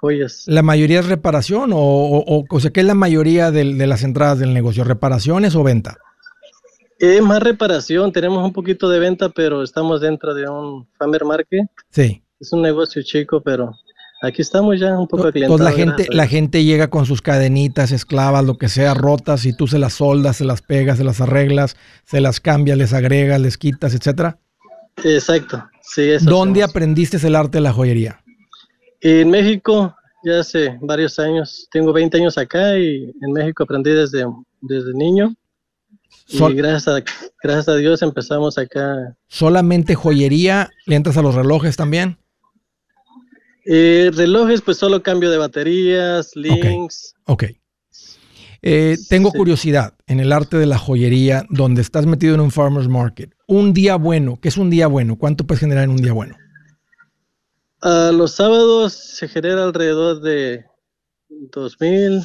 joyas. 0.00 0.44
¿La 0.46 0.62
mayoría 0.62 1.00
es 1.00 1.06
reparación 1.06 1.70
o, 1.72 2.46
o, 2.48 2.60
sea, 2.60 2.70
qué 2.70 2.80
es 2.80 2.86
la 2.86 2.94
mayoría 2.94 3.50
de, 3.50 3.64
las 3.64 4.02
entradas 4.02 4.38
del 4.38 4.54
negocio? 4.54 4.84
¿Reparaciones 4.84 5.54
o 5.54 5.62
venta? 5.62 5.98
Es 6.98 7.22
más 7.22 7.42
reparación, 7.42 8.12
tenemos 8.12 8.44
un 8.44 8.52
poquito 8.52 8.88
de 8.88 8.98
venta, 8.98 9.30
pero 9.30 9.62
estamos 9.62 10.00
dentro 10.00 10.34
de 10.34 10.48
un 10.48 10.86
Famer 10.98 11.24
Market. 11.24 11.66
Sí. 11.88 12.22
Es 12.38 12.52
un 12.52 12.62
negocio 12.62 13.02
chico, 13.02 13.40
pero 13.42 13.72
aquí 14.22 14.42
estamos 14.42 14.78
ya 14.78 14.98
un 14.98 15.08
poco 15.08 15.28
Entonces 15.28 15.64
la 15.64 15.72
gente, 15.72 16.06
la 16.10 16.26
gente 16.26 16.62
llega 16.62 16.88
con 16.88 17.06
sus 17.06 17.22
cadenitas, 17.22 17.90
esclavas, 17.90 18.44
lo 18.44 18.58
que 18.58 18.68
sea, 18.68 18.92
rotas, 18.92 19.46
y 19.46 19.56
tú 19.56 19.66
se 19.66 19.78
las 19.78 19.94
soldas, 19.94 20.36
se 20.36 20.44
las 20.44 20.60
pegas, 20.60 20.98
se 20.98 21.04
las 21.04 21.22
arreglas, 21.22 21.76
se 22.04 22.20
las 22.20 22.40
cambias, 22.40 22.76
les 22.76 22.92
agregas, 22.92 23.40
les 23.40 23.56
quitas, 23.56 23.94
etcétera. 23.94 24.38
Exacto, 25.02 25.64
sí. 25.80 26.10
¿Dónde 26.20 26.62
aprendiste 26.62 27.16
el 27.26 27.34
arte 27.34 27.58
de 27.58 27.62
la 27.62 27.72
joyería? 27.72 28.19
En 29.02 29.30
México, 29.30 29.94
ya 30.22 30.40
hace 30.40 30.78
varios 30.80 31.18
años. 31.18 31.68
Tengo 31.70 31.92
20 31.92 32.18
años 32.18 32.36
acá 32.38 32.78
y 32.78 33.12
en 33.20 33.32
México 33.32 33.62
aprendí 33.62 33.90
desde, 33.90 34.24
desde 34.60 34.92
niño. 34.94 35.34
y 36.28 36.54
gracias 36.54 36.88
a, 36.88 37.02
gracias 37.42 37.68
a 37.68 37.76
Dios 37.76 38.02
empezamos 38.02 38.58
acá. 38.58 39.16
¿Solamente 39.28 39.94
joyería? 39.94 40.70
¿Le 40.86 40.96
entras 40.96 41.16
a 41.16 41.22
los 41.22 41.34
relojes 41.34 41.76
también? 41.76 42.18
Eh, 43.64 44.10
relojes, 44.14 44.62
pues 44.62 44.78
solo 44.78 45.02
cambio 45.02 45.30
de 45.30 45.38
baterías, 45.38 46.34
links. 46.34 47.14
Ok. 47.26 47.44
Eh, 48.62 48.98
tengo 49.08 49.32
curiosidad 49.32 49.94
en 50.06 50.20
el 50.20 50.32
arte 50.32 50.58
de 50.58 50.66
la 50.66 50.76
joyería, 50.76 51.46
donde 51.48 51.80
estás 51.80 52.04
metido 52.04 52.34
en 52.34 52.40
un 52.40 52.50
farmer's 52.50 52.88
market. 52.88 53.32
Un 53.46 53.72
día 53.72 53.96
bueno, 53.96 54.38
¿qué 54.40 54.48
es 54.48 54.58
un 54.58 54.68
día 54.68 54.86
bueno? 54.86 55.16
¿Cuánto 55.16 55.46
puedes 55.46 55.60
generar 55.60 55.84
en 55.84 55.90
un 55.90 55.96
día 55.96 56.12
bueno? 56.12 56.36
Los 57.82 58.32
sábados 58.32 58.92
se 58.92 59.28
genera 59.28 59.64
alrededor 59.64 60.20
de 60.20 60.64
dos 61.28 61.80
mil, 61.80 62.22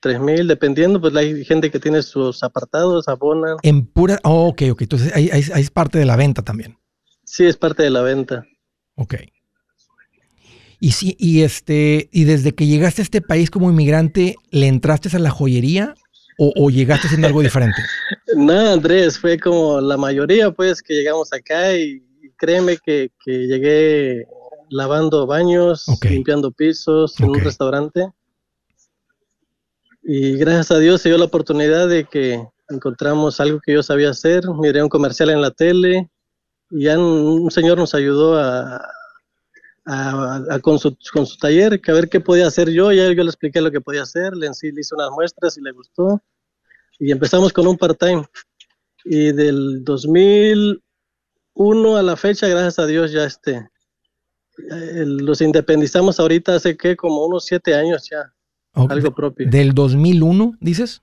tres 0.00 0.20
mil, 0.20 0.46
dependiendo, 0.46 1.00
pues 1.00 1.14
hay 1.16 1.44
gente 1.44 1.70
que 1.70 1.78
tiene 1.78 2.02
sus 2.02 2.42
apartados, 2.42 3.08
abonan. 3.08 3.56
En 3.62 3.86
pura, 3.86 4.18
oh, 4.24 4.48
ok, 4.48 4.62
ok, 4.72 4.82
entonces 4.82 5.14
ahí, 5.14 5.30
es 5.32 5.70
parte 5.70 5.98
de 5.98 6.04
la 6.04 6.16
venta 6.16 6.42
también. 6.42 6.78
Sí, 7.24 7.44
es 7.44 7.56
parte 7.56 7.82
de 7.82 7.90
la 7.90 8.02
venta. 8.02 8.44
Ok. 8.96 9.14
Y 10.80 10.92
sí, 10.92 11.14
y 11.18 11.42
este, 11.42 12.08
y 12.10 12.24
desde 12.24 12.54
que 12.54 12.66
llegaste 12.66 13.02
a 13.02 13.04
este 13.04 13.20
país 13.20 13.50
como 13.50 13.70
inmigrante, 13.70 14.36
¿le 14.50 14.66
entraste 14.66 15.14
a 15.14 15.20
la 15.20 15.30
joyería 15.30 15.94
o, 16.38 16.70
llegaste 16.70 17.06
haciendo 17.06 17.26
algo 17.26 17.42
diferente? 17.42 17.82
no, 18.36 18.72
Andrés, 18.72 19.18
fue 19.18 19.38
como 19.38 19.78
la 19.78 19.98
mayoría, 19.98 20.50
pues, 20.50 20.80
que 20.80 20.94
llegamos 20.94 21.30
acá 21.34 21.76
y, 21.76 22.02
créeme 22.38 22.78
que, 22.78 23.10
llegué 23.26 24.24
lavando 24.70 25.26
baños, 25.26 25.84
limpiando 26.08 26.52
pisos 26.52 27.20
en 27.20 27.28
un 27.30 27.40
restaurante. 27.40 28.12
Y 30.02 30.36
gracias 30.36 30.70
a 30.70 30.78
Dios 30.78 31.02
se 31.02 31.10
dio 31.10 31.18
la 31.18 31.26
oportunidad 31.26 31.86
de 31.88 32.04
que 32.04 32.42
encontramos 32.68 33.38
algo 33.40 33.60
que 33.60 33.74
yo 33.74 33.82
sabía 33.82 34.08
hacer. 34.10 34.48
Miré 34.48 34.82
un 34.82 34.88
comercial 34.88 35.28
en 35.30 35.42
la 35.42 35.50
tele 35.50 36.08
y 36.70 36.84
ya 36.84 36.98
un 36.98 37.50
señor 37.50 37.76
nos 37.78 37.94
ayudó 37.94 38.38
a, 38.38 38.80
con, 40.62 40.78
su, 40.78 40.96
con, 41.12 41.26
su, 41.26 41.36
taller, 41.36 41.80
que 41.80 41.90
a 41.90 41.94
ver 41.94 42.08
qué 42.08 42.20
podía 42.20 42.46
hacer 42.46 42.70
yo. 42.70 42.92
Ya 42.92 43.12
yo 43.12 43.24
le 43.24 43.30
expliqué 43.30 43.60
lo 43.60 43.72
que 43.72 43.80
podía 43.80 44.02
hacer, 44.02 44.36
le, 44.36 44.48
le 44.48 44.80
hice 44.80 44.94
unas 44.94 45.10
muestras 45.10 45.58
y 45.58 45.62
le 45.62 45.72
gustó. 45.72 46.22
Y 46.98 47.10
empezamos 47.10 47.52
con 47.52 47.66
un 47.66 47.76
part-time. 47.76 48.24
Y 49.04 49.32
del 49.32 49.82
2001 49.84 51.96
a 51.96 52.02
la 52.02 52.16
fecha, 52.16 52.46
gracias 52.46 52.78
a 52.78 52.86
Dios, 52.86 53.10
ya 53.12 53.24
este, 53.24 53.68
los 54.68 55.40
independizamos 55.40 56.20
ahorita 56.20 56.56
hace 56.56 56.76
que 56.76 56.96
como 56.96 57.24
unos 57.24 57.44
siete 57.44 57.74
años 57.74 58.08
ya. 58.10 58.32
Algo 58.72 59.12
propio. 59.12 59.48
¿Del 59.50 59.74
2001, 59.74 60.56
dices? 60.60 61.02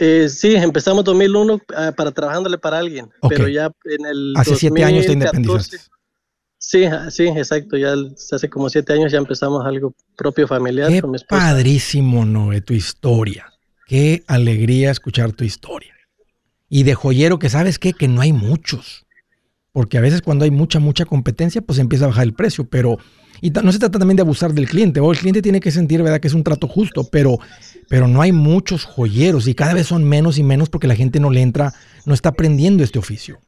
Eh, 0.00 0.28
sí, 0.28 0.54
empezamos 0.54 1.04
2001 1.04 1.60
ah, 1.74 1.92
para 1.96 2.10
trabajándole 2.10 2.58
para 2.58 2.78
alguien, 2.78 3.08
pero 3.28 3.48
ya 3.48 3.70
en 3.84 4.06
el 4.06 4.34
Hace 4.36 4.56
siete 4.56 4.84
años 4.84 5.06
te 5.06 5.12
independizaste. 5.12 5.78
Sí, 6.58 6.84
sí, 7.10 7.24
exacto. 7.28 7.76
Ya 7.76 7.94
hace 8.32 8.50
como 8.50 8.68
siete 8.68 8.92
años 8.92 9.12
ya 9.12 9.18
empezamos 9.18 9.64
algo 9.64 9.94
propio 10.16 10.48
familiar 10.48 10.90
Qué 10.90 11.00
con 11.00 11.10
mi 11.10 11.16
esposa. 11.16 11.40
Padrísimo, 11.40 12.24
Noé, 12.24 12.60
tu 12.60 12.74
historia. 12.74 13.52
Qué 13.86 14.24
alegría 14.26 14.90
escuchar 14.90 15.32
tu 15.32 15.44
historia. 15.44 15.94
Y 16.68 16.82
de 16.82 16.94
joyero 16.94 17.38
que 17.38 17.50
sabes 17.50 17.78
qué, 17.78 17.92
que 17.92 18.08
no 18.08 18.20
hay 18.20 18.32
muchos. 18.32 19.05
Porque 19.76 19.98
a 19.98 20.00
veces 20.00 20.22
cuando 20.22 20.46
hay 20.46 20.50
mucha, 20.50 20.80
mucha 20.80 21.04
competencia, 21.04 21.60
pues 21.60 21.78
empieza 21.78 22.06
a 22.06 22.08
bajar 22.08 22.24
el 22.24 22.32
precio. 22.32 22.66
Pero, 22.66 22.96
y 23.42 23.50
no 23.50 23.70
se 23.72 23.78
trata 23.78 23.98
también 23.98 24.16
de 24.16 24.22
abusar 24.22 24.54
del 24.54 24.66
cliente. 24.66 25.00
O 25.00 25.12
el 25.12 25.18
cliente 25.18 25.42
tiene 25.42 25.60
que 25.60 25.70
sentir, 25.70 26.02
¿verdad?, 26.02 26.18
que 26.18 26.28
es 26.28 26.32
un 26.32 26.42
trato 26.42 26.66
justo. 26.66 27.06
Pero, 27.12 27.38
pero 27.86 28.08
no 28.08 28.22
hay 28.22 28.32
muchos 28.32 28.86
joyeros 28.86 29.46
y 29.48 29.54
cada 29.54 29.74
vez 29.74 29.88
son 29.88 30.02
menos 30.02 30.38
y 30.38 30.42
menos 30.42 30.70
porque 30.70 30.86
la 30.86 30.96
gente 30.96 31.20
no 31.20 31.28
le 31.28 31.42
entra, 31.42 31.74
no 32.06 32.14
está 32.14 32.30
aprendiendo 32.30 32.82
este 32.84 32.98
oficio. 32.98 33.38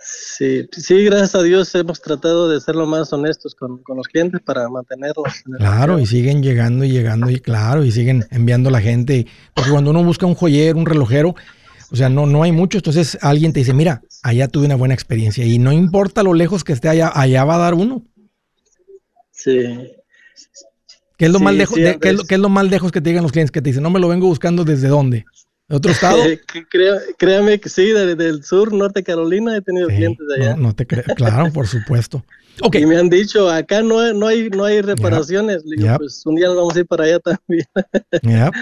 Sí, 0.00 0.68
sí, 0.70 1.04
gracias 1.04 1.34
a 1.34 1.42
Dios 1.42 1.74
hemos 1.74 2.00
tratado 2.00 2.48
de 2.48 2.60
ser 2.60 2.76
lo 2.76 2.86
más 2.86 3.12
honestos 3.12 3.56
con, 3.56 3.82
los 3.88 4.06
clientes 4.06 4.40
para 4.40 4.68
mantenerlos. 4.68 5.42
claro, 5.56 5.98
y 5.98 6.06
siguen 6.06 6.40
llegando 6.40 6.84
y 6.84 6.90
llegando 6.90 7.28
y 7.30 7.40
claro, 7.40 7.84
y 7.84 7.90
siguen 7.90 8.24
enviando 8.30 8.70
la 8.70 8.80
gente. 8.80 9.26
Porque 9.54 9.72
cuando 9.72 9.90
uno 9.90 10.04
busca 10.04 10.24
un 10.24 10.36
joyero, 10.36 10.78
un 10.78 10.86
relojero, 10.86 11.34
o 11.90 11.96
sea, 11.96 12.08
no, 12.08 12.26
no 12.26 12.42
hay 12.42 12.52
mucho. 12.52 12.78
Entonces 12.78 13.18
alguien 13.22 13.52
te 13.52 13.60
dice, 13.60 13.72
mira, 13.72 14.02
allá 14.22 14.48
tuve 14.48 14.66
una 14.66 14.76
buena 14.76 14.94
experiencia 14.94 15.44
y 15.44 15.58
no 15.58 15.72
importa 15.72 16.22
lo 16.22 16.34
lejos 16.34 16.64
que 16.64 16.72
esté 16.72 16.88
allá, 16.88 17.10
allá 17.14 17.44
va 17.44 17.56
a 17.56 17.58
dar 17.58 17.74
uno. 17.74 18.04
Sí. 19.32 19.92
¿Qué 21.16 21.26
es 21.26 21.32
lo, 21.32 21.40
más, 21.40 21.54
lejos, 21.54 21.76
¿qué 21.76 21.98
es 22.28 22.38
lo, 22.38 22.48
más 22.48 22.68
lejos 22.68 22.92
que 22.92 23.00
te 23.00 23.10
digan 23.10 23.24
los 23.24 23.32
clientes 23.32 23.50
que 23.50 23.60
te 23.60 23.70
dicen, 23.70 23.82
no 23.82 23.90
me 23.90 23.98
lo 23.98 24.06
vengo 24.06 24.28
buscando 24.28 24.64
desde 24.64 24.86
dónde? 24.86 25.24
¿De 25.66 25.76
otro 25.76 25.90
estado? 25.90 26.22
créame 27.18 27.58
que 27.58 27.68
sí, 27.68 27.90
del 27.90 28.44
sur, 28.44 28.72
Norte 28.72 29.02
Carolina, 29.02 29.56
he 29.56 29.60
tenido 29.60 29.88
clientes 29.88 30.26
de 30.28 30.42
allá. 30.42 30.56
No, 30.56 30.74
te 30.74 30.86
creo, 30.86 31.02
claro, 31.16 31.52
por 31.52 31.66
supuesto. 31.66 32.24
Okay. 32.62 32.82
Y 32.82 32.86
me 32.86 32.96
han 32.96 33.08
dicho, 33.08 33.48
acá 33.50 33.82
no 33.82 34.12
no 34.12 34.26
hay, 34.26 34.48
no 34.50 34.64
hay 34.64 34.80
reparaciones. 34.82 35.62
pues 35.96 36.22
un 36.26 36.36
día 36.36 36.48
nos 36.48 36.56
vamos 36.56 36.76
a 36.76 36.80
ir 36.80 36.86
para 36.86 37.04
allá 37.04 37.18
también. 37.20 37.66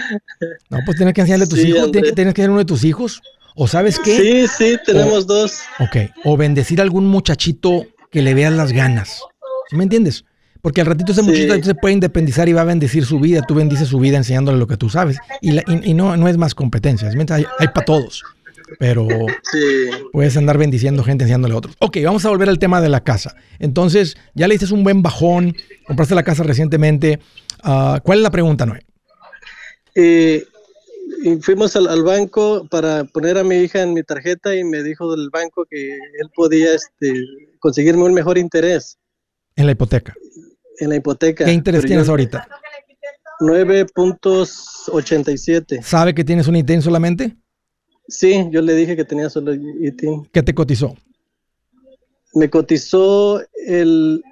No, 0.69 0.79
pues 0.85 0.97
tienes 0.97 1.13
que 1.13 1.21
enseñarle 1.21 1.45
a 1.45 1.49
tus 1.49 1.59
hijos, 1.59 1.91
tienes, 1.91 2.13
tienes, 2.13 2.33
que 2.33 2.41
ser 2.41 2.49
uno 2.49 2.59
de 2.59 2.65
tus 2.65 2.83
hijos. 2.83 3.21
¿O 3.55 3.67
sabes 3.67 3.99
qué? 3.99 4.17
Sí, 4.17 4.47
sí, 4.47 4.77
tenemos 4.85 5.25
dos. 5.25 5.61
Ok, 5.79 6.11
o 6.25 6.37
bendecir 6.37 6.79
a 6.79 6.83
algún 6.83 7.07
muchachito 7.07 7.85
que 8.11 8.21
le 8.21 8.33
vean 8.33 8.57
las 8.57 8.71
ganas. 8.71 9.21
¿Sí 9.69 9.75
me 9.75 9.83
entiendes? 9.83 10.25
Porque 10.61 10.81
al 10.81 10.87
ratito 10.87 11.11
ese 11.11 11.21
muchachito 11.21 11.61
se 11.63 11.75
puede 11.75 11.93
independizar 11.93 12.47
y 12.49 12.53
va 12.53 12.61
a 12.61 12.65
bendecir 12.65 13.05
su 13.05 13.19
vida. 13.19 13.41
Tú 13.47 13.55
bendices 13.55 13.87
su 13.87 13.99
vida 13.99 14.17
enseñándole 14.17 14.57
lo 14.57 14.67
que 14.67 14.77
tú 14.77 14.89
sabes. 14.89 15.17
Y, 15.41 15.93
no, 15.93 16.17
no 16.17 16.27
es 16.27 16.37
más 16.37 16.55
competencias. 16.55 17.15
Hay, 17.29 17.45
hay 17.59 17.67
para 17.69 17.85
todos. 17.85 18.23
Pero 18.79 19.07
puedes 20.11 20.35
andar 20.37 20.57
bendiciendo 20.57 21.03
gente 21.03 21.23
enseñándole 21.23 21.53
a 21.53 21.57
otros. 21.57 21.75
Ok, 21.79 21.97
vamos 22.03 22.25
a 22.25 22.29
volver 22.29 22.49
al 22.49 22.59
tema 22.59 22.81
de 22.81 22.89
la 22.89 23.03
casa. 23.03 23.35
Entonces, 23.59 24.17
ya 24.33 24.47
le 24.47 24.55
hiciste 24.55 24.73
un 24.73 24.83
buen 24.83 25.01
bajón. 25.01 25.55
Compraste 25.85 26.15
la 26.15 26.23
casa 26.23 26.43
recientemente. 26.43 27.19
Ah, 27.63 27.99
¿Cuál 28.03 28.19
es 28.19 28.23
la 28.23 28.31
pregunta, 28.31 28.65
Noé? 28.65 28.85
Eh, 29.95 30.45
fuimos 31.41 31.75
al, 31.75 32.03
banco 32.03 32.67
para 32.69 33.03
poner 33.05 33.37
a 33.37 33.43
mi 33.43 33.55
hija 33.55 33.81
en 33.81 33.93
mi 33.93 34.03
tarjeta 34.03 34.55
y 34.55 34.63
me 34.63 34.83
dijo 34.83 35.15
del 35.15 35.29
banco 35.31 35.65
que 35.69 35.95
él 35.95 36.29
podía 36.35 36.73
este, 36.73 37.13
conseguirme 37.59 38.03
un 38.03 38.13
mejor 38.13 38.37
interés. 38.37 38.97
En 39.55 39.65
la 39.65 39.71
hipoteca 39.71 40.13
en 40.77 40.89
la 40.89 40.95
hipoteca. 40.95 41.45
¿Qué 41.45 41.53
interés 41.53 41.85
tienes 41.85 42.09
ahorita? 42.09 42.47
9.87. 43.39 45.83
¿Sabe 45.83 46.15
que 46.15 46.23
tienes 46.23 46.47
un 46.47 46.55
ITIN 46.55 46.81
solamente? 46.81 47.35
Sí, 48.07 48.47
yo 48.51 48.61
le 48.61 48.73
dije 48.73 48.95
que 48.95 49.03
tenía 49.03 49.29
solo 49.29 49.53
ITIN. 49.53 50.25
¿Qué 50.31 50.41
te 50.41 50.53
cotizó? 50.53 50.95
Me 52.33 52.49
cotizó 52.49 53.41
el 53.65 54.23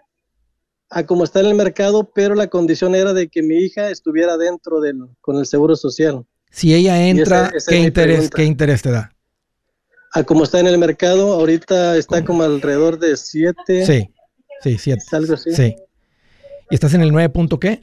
a 0.90 1.06
como 1.06 1.24
está 1.24 1.40
en 1.42 1.48
el 1.48 1.56
mercado, 1.56 2.10
pero 2.14 2.36
la 2.36 2.48
condición 2.48 2.96
era 2.96 3.14
de 3.14 3.28
que 3.28 3.42
mi 3.42 3.56
hija 3.58 3.90
estuviera 3.90 4.38
dentro 4.38 4.80
del 4.80 5.08
con 5.20 5.38
el 5.38 5.46
seguro 5.46 5.76
social. 5.76 6.26
Si 6.52 6.74
ella 6.74 7.06
entra, 7.08 7.52
¿qué 7.68 7.80
interés 7.80 8.30
qué 8.30 8.46
interés 8.46 8.82
te 8.82 8.92
da? 8.92 9.12
A 10.14 10.24
como 10.24 10.46
está 10.46 10.62
en 10.62 10.68
el 10.68 10.78
mercado, 10.78 11.34
ahorita 11.34 11.98
está 11.98 12.24
como 12.24 12.44
alrededor 12.44 12.98
de 12.98 13.18
7. 13.18 13.86
Sí. 13.86 14.10
Sí, 14.62 14.78
7. 14.78 15.04
Algo 15.12 15.34
así. 15.34 15.52
Sí. 15.54 15.76
¿Y 16.70 16.76
estás 16.76 16.94
en 16.94 17.02
el 17.02 17.12
9 17.12 17.28
punto 17.30 17.60
qué? 17.60 17.82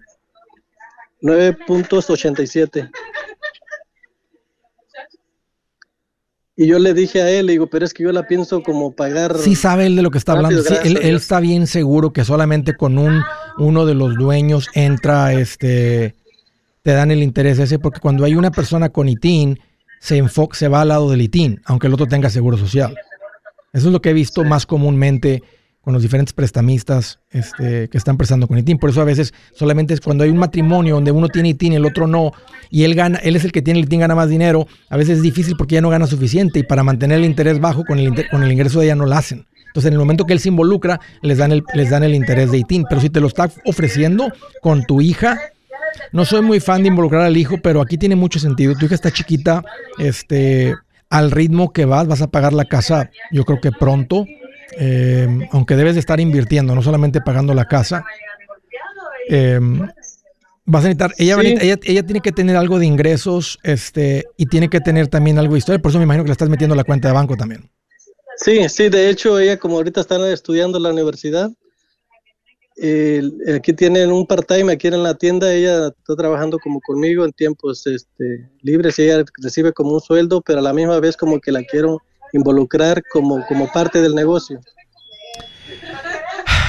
9.87. 1.20 2.90
Y 6.54 6.66
yo 6.66 6.78
le 6.78 6.92
dije 6.92 7.22
a 7.22 7.30
él, 7.30 7.46
le 7.46 7.52
digo, 7.52 7.66
pero 7.68 7.84
es 7.84 7.94
que 7.94 8.02
yo 8.02 8.12
la 8.12 8.26
pienso 8.26 8.62
como 8.62 8.92
pagar. 8.92 9.38
Sí 9.38 9.54
sabe 9.54 9.86
él 9.86 9.96
de 9.96 10.02
lo 10.02 10.10
que 10.10 10.18
está 10.18 10.32
hablando. 10.32 10.62
Sí, 10.62 10.74
él, 10.84 10.98
está 10.98 11.40
bien 11.40 11.66
seguro 11.66 12.12
que 12.12 12.24
solamente 12.24 12.74
con 12.74 12.98
un 12.98 13.22
uno 13.58 13.86
de 13.86 13.94
los 13.94 14.16
dueños 14.16 14.68
entra, 14.74 15.32
este, 15.32 16.14
te 16.82 16.92
dan 16.92 17.10
el 17.10 17.22
interés 17.22 17.58
ese, 17.58 17.78
porque 17.78 18.00
cuando 18.00 18.24
hay 18.24 18.34
una 18.34 18.50
persona 18.50 18.90
con 18.90 19.08
ITIN, 19.08 19.58
se 19.98 20.18
enfoca, 20.18 20.56
se 20.56 20.68
va 20.68 20.82
al 20.82 20.88
lado 20.88 21.10
del 21.10 21.22
ITIN, 21.22 21.62
aunque 21.64 21.86
el 21.86 21.94
otro 21.94 22.06
tenga 22.06 22.28
seguro 22.28 22.58
social. 22.58 22.96
Eso 23.72 23.86
es 23.86 23.92
lo 23.92 24.02
que 24.02 24.10
he 24.10 24.14
visto 24.14 24.44
más 24.44 24.66
comúnmente 24.66 25.42
con 25.82 25.92
los 25.92 26.02
diferentes 26.02 26.32
prestamistas 26.32 27.18
este, 27.30 27.88
que 27.88 27.98
están 27.98 28.16
prestando 28.16 28.46
con 28.46 28.56
ITIN. 28.56 28.78
Por 28.78 28.90
eso 28.90 29.00
a 29.00 29.04
veces 29.04 29.34
solamente 29.52 29.92
es 29.94 30.00
cuando 30.00 30.24
hay 30.24 30.30
un 30.30 30.38
matrimonio 30.38 30.94
donde 30.94 31.10
uno 31.10 31.28
tiene 31.28 31.50
ITIN 31.50 31.74
y 31.74 31.76
el 31.76 31.84
otro 31.84 32.06
no, 32.06 32.32
y 32.70 32.84
él 32.84 32.94
gana, 32.94 33.18
él 33.18 33.36
es 33.36 33.44
el 33.44 33.52
que 33.52 33.62
tiene 33.62 33.80
el 33.80 33.86
ITIN, 33.86 34.00
gana 34.00 34.14
más 34.14 34.28
dinero, 34.28 34.66
a 34.88 34.96
veces 34.96 35.18
es 35.18 35.22
difícil 35.22 35.56
porque 35.56 35.74
ya 35.74 35.80
no 35.80 35.90
gana 35.90 36.06
suficiente 36.06 36.60
y 36.60 36.62
para 36.62 36.82
mantener 36.82 37.18
el 37.18 37.24
interés 37.24 37.60
bajo 37.60 37.84
con 37.84 37.98
el, 37.98 38.28
con 38.30 38.42
el 38.42 38.52
ingreso 38.52 38.78
de 38.78 38.86
ella 38.86 38.94
no 38.94 39.06
lo 39.06 39.14
hacen. 39.14 39.46
Entonces, 39.72 39.88
en 39.88 39.94
el 39.94 40.00
momento 40.00 40.26
que 40.26 40.34
él 40.34 40.40
se 40.40 40.50
involucra, 40.50 41.00
les 41.22 41.38
dan 41.38 41.50
el, 41.50 41.64
les 41.72 41.88
dan 41.88 42.04
el 42.04 42.14
interés 42.14 42.50
de 42.50 42.58
ITIN. 42.58 42.84
Pero 42.90 43.00
si 43.00 43.08
te 43.08 43.20
lo 43.20 43.26
está 43.26 43.50
ofreciendo 43.64 44.30
con 44.60 44.84
tu 44.84 45.00
hija, 45.00 45.40
no 46.12 46.26
soy 46.26 46.42
muy 46.42 46.60
fan 46.60 46.82
de 46.82 46.88
involucrar 46.88 47.22
al 47.22 47.38
hijo, 47.38 47.56
pero 47.62 47.80
aquí 47.80 47.96
tiene 47.96 48.14
mucho 48.14 48.38
sentido. 48.38 48.74
Tu 48.74 48.84
hija 48.84 48.94
está 48.94 49.10
chiquita, 49.10 49.64
este, 49.98 50.74
al 51.08 51.30
ritmo 51.30 51.72
que 51.72 51.86
vas, 51.86 52.06
vas 52.06 52.20
a 52.20 52.26
pagar 52.26 52.52
la 52.52 52.66
casa, 52.66 53.10
yo 53.30 53.44
creo 53.44 53.60
que 53.62 53.72
pronto. 53.72 54.26
Eh, 54.78 55.48
aunque 55.52 55.76
debes 55.76 55.94
de 55.94 56.00
estar 56.00 56.20
invirtiendo, 56.20 56.74
no 56.74 56.82
solamente 56.82 57.20
pagando 57.20 57.54
la 57.54 57.66
casa, 57.66 58.04
eh, 59.28 59.60
Vas 60.64 60.84
a 60.84 60.88
necesitar, 60.88 61.12
ella, 61.18 61.36
ella, 61.40 61.76
ella, 61.82 62.02
tiene 62.04 62.20
que 62.20 62.30
tener 62.30 62.56
algo 62.56 62.78
de 62.78 62.86
ingresos 62.86 63.58
este, 63.64 64.24
y 64.36 64.46
tiene 64.46 64.70
que 64.70 64.78
tener 64.80 65.08
también 65.08 65.36
algo 65.40 65.54
de 65.54 65.58
historia, 65.58 65.82
por 65.82 65.90
eso 65.90 65.98
me 65.98 66.04
imagino 66.04 66.22
que 66.22 66.28
le 66.28 66.32
estás 66.32 66.48
metiendo 66.48 66.76
la 66.76 66.84
cuenta 66.84 67.08
de 67.08 67.14
banco 67.14 67.36
también. 67.36 67.68
Sí, 68.36 68.68
sí, 68.68 68.88
de 68.88 69.10
hecho 69.10 69.40
ella 69.40 69.58
como 69.58 69.76
ahorita 69.76 70.00
está 70.00 70.32
estudiando 70.32 70.78
en 70.78 70.84
la 70.84 70.90
universidad, 70.90 71.50
aquí 73.54 73.72
tienen 73.72 74.12
un 74.12 74.24
part-time 74.24 74.72
aquí 74.72 74.86
en 74.86 75.02
la 75.02 75.14
tienda, 75.14 75.52
ella 75.52 75.88
está 75.88 76.14
trabajando 76.14 76.60
como 76.60 76.80
conmigo 76.80 77.24
en 77.24 77.32
tiempos 77.32 77.84
este, 77.88 78.48
libres 78.60 79.00
y 79.00 79.02
ella 79.02 79.24
recibe 79.42 79.72
como 79.72 79.94
un 79.94 80.00
sueldo, 80.00 80.40
pero 80.42 80.60
a 80.60 80.62
la 80.62 80.72
misma 80.72 81.00
vez 81.00 81.16
como 81.16 81.40
que 81.40 81.50
la 81.50 81.64
quiero 81.64 82.02
involucrar 82.32 83.02
como, 83.12 83.44
como 83.46 83.70
parte 83.70 84.00
del 84.00 84.14
negocio. 84.14 84.60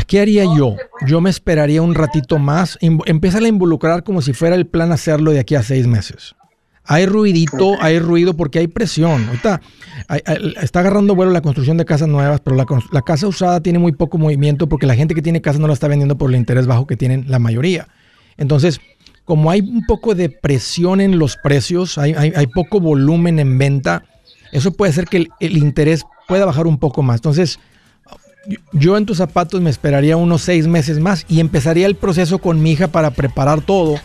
¿Qué 0.07 0.19
haría 0.19 0.43
yo? 0.43 0.75
Yo 1.07 1.21
me 1.21 1.29
esperaría 1.29 1.81
un 1.81 1.95
ratito 1.95 2.37
más, 2.37 2.77
empieza 2.81 3.39
a 3.39 3.47
involucrar 3.47 4.03
como 4.03 4.21
si 4.21 4.33
fuera 4.33 4.55
el 4.55 4.67
plan 4.67 4.91
hacerlo 4.91 5.31
de 5.31 5.39
aquí 5.39 5.55
a 5.55 5.63
seis 5.63 5.87
meses. 5.87 6.35
Hay 6.85 7.05
ruidito, 7.05 7.75
hay 7.81 7.99
ruido 7.99 8.35
porque 8.35 8.59
hay 8.59 8.67
presión. 8.67 9.25
Ahorita 9.25 9.61
está 10.61 10.81
agarrando 10.81 11.15
vuelo 11.15 11.31
la 11.31 11.41
construcción 11.41 11.77
de 11.77 11.85
casas 11.85 12.09
nuevas, 12.09 12.41
pero 12.41 12.57
la, 12.57 13.01
casa 13.01 13.27
usada 13.27 13.61
tiene 13.61 13.79
muy 13.79 13.93
poco 13.93 14.17
movimiento 14.17 14.67
porque 14.67 14.85
la 14.85 14.95
gente 14.95 15.15
que 15.15 15.21
tiene 15.21 15.41
casa 15.41 15.59
no 15.59 15.67
la 15.67 15.73
está 15.73 15.87
vendiendo 15.87 16.17
por 16.17 16.29
el 16.29 16.35
interés 16.35 16.67
bajo 16.67 16.85
que 16.85 16.97
tienen 16.97 17.25
la 17.29 17.39
mayoría. 17.39 17.87
Entonces, 18.35 18.81
como 19.23 19.49
hay 19.49 19.61
un 19.61 19.85
poco 19.85 20.13
de 20.13 20.29
presión 20.29 20.99
en 20.99 21.17
los 21.17 21.37
precios, 21.37 21.97
hay, 21.97 22.47
poco 22.53 22.81
volumen 22.81 23.39
en 23.39 23.57
venta, 23.57 24.03
eso 24.53 24.71
puede 24.71 24.91
hacer 24.91 25.05
que 25.05 25.27
el, 25.39 25.57
interés 25.57 26.05
pueda 26.27 26.45
bajar 26.45 26.67
un 26.67 26.77
poco 26.77 27.01
más. 27.01 27.17
Entonces, 27.17 27.59
yo 28.71 28.97
en 28.97 29.05
tus 29.05 29.17
zapatos 29.17 29.59
me 29.61 29.69
esperaría 29.69 30.15
unos 30.15 30.43
seis 30.43 30.67
meses 30.67 30.99
más 30.99 31.25
y 31.27 31.39
empezaría 31.39 31.87
el 31.87 31.95
proceso 31.95 32.37
con 32.37 32.61
mi 32.61 32.71
hija 32.71 32.87
para 32.87 33.11
preparar 33.11 33.61
todo, 33.61 33.95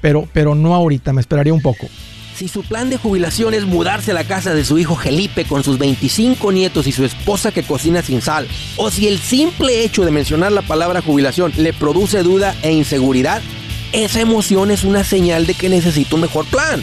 pero, 0.00 0.28
pero 0.32 0.54
no 0.54 0.74
ahorita, 0.74 1.12
me 1.12 1.20
esperaría 1.20 1.54
un 1.54 1.62
poco. 1.62 1.88
Si 2.36 2.48
su 2.48 2.64
plan 2.64 2.90
de 2.90 2.98
jubilación 2.98 3.54
es 3.54 3.64
mudarse 3.64 4.10
a 4.10 4.14
la 4.14 4.24
casa 4.24 4.54
de 4.54 4.64
su 4.64 4.76
hijo 4.78 4.96
Felipe 4.96 5.44
con 5.44 5.62
sus 5.62 5.78
25 5.78 6.50
nietos 6.52 6.86
y 6.88 6.92
su 6.92 7.04
esposa 7.04 7.52
que 7.52 7.62
cocina 7.62 8.02
sin 8.02 8.20
sal, 8.20 8.48
o 8.76 8.90
si 8.90 9.06
el 9.06 9.20
simple 9.20 9.84
hecho 9.84 10.04
de 10.04 10.10
mencionar 10.10 10.50
la 10.50 10.62
palabra 10.62 11.00
jubilación 11.00 11.52
le 11.56 11.72
produce 11.72 12.24
duda 12.24 12.54
e 12.62 12.72
inseguridad, 12.72 13.40
esa 13.92 14.20
emoción 14.20 14.72
es 14.72 14.82
una 14.82 15.04
señal 15.04 15.46
de 15.46 15.54
que 15.54 15.68
necesita 15.68 16.16
un 16.16 16.22
mejor 16.22 16.44
plan. 16.46 16.82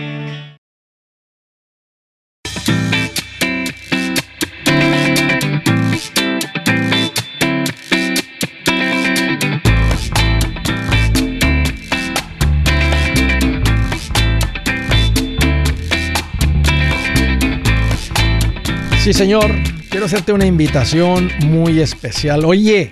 Sí, 19.11 19.17
señor. 19.17 19.51
Quiero 19.89 20.05
hacerte 20.05 20.31
una 20.31 20.45
invitación 20.45 21.27
muy 21.45 21.81
especial. 21.81 22.45
Oye, 22.45 22.89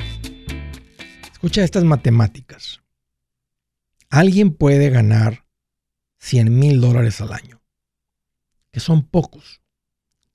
escucha 1.31 1.63
estas 1.63 1.85
matemáticas. 1.85 2.81
Alguien 4.09 4.53
puede 4.53 4.89
ganar 4.89 5.45
100 6.17 6.59
mil 6.59 6.81
dólares 6.81 7.21
al 7.21 7.31
año, 7.31 7.61
que 8.69 8.81
son 8.81 9.03
pocos. 9.03 9.61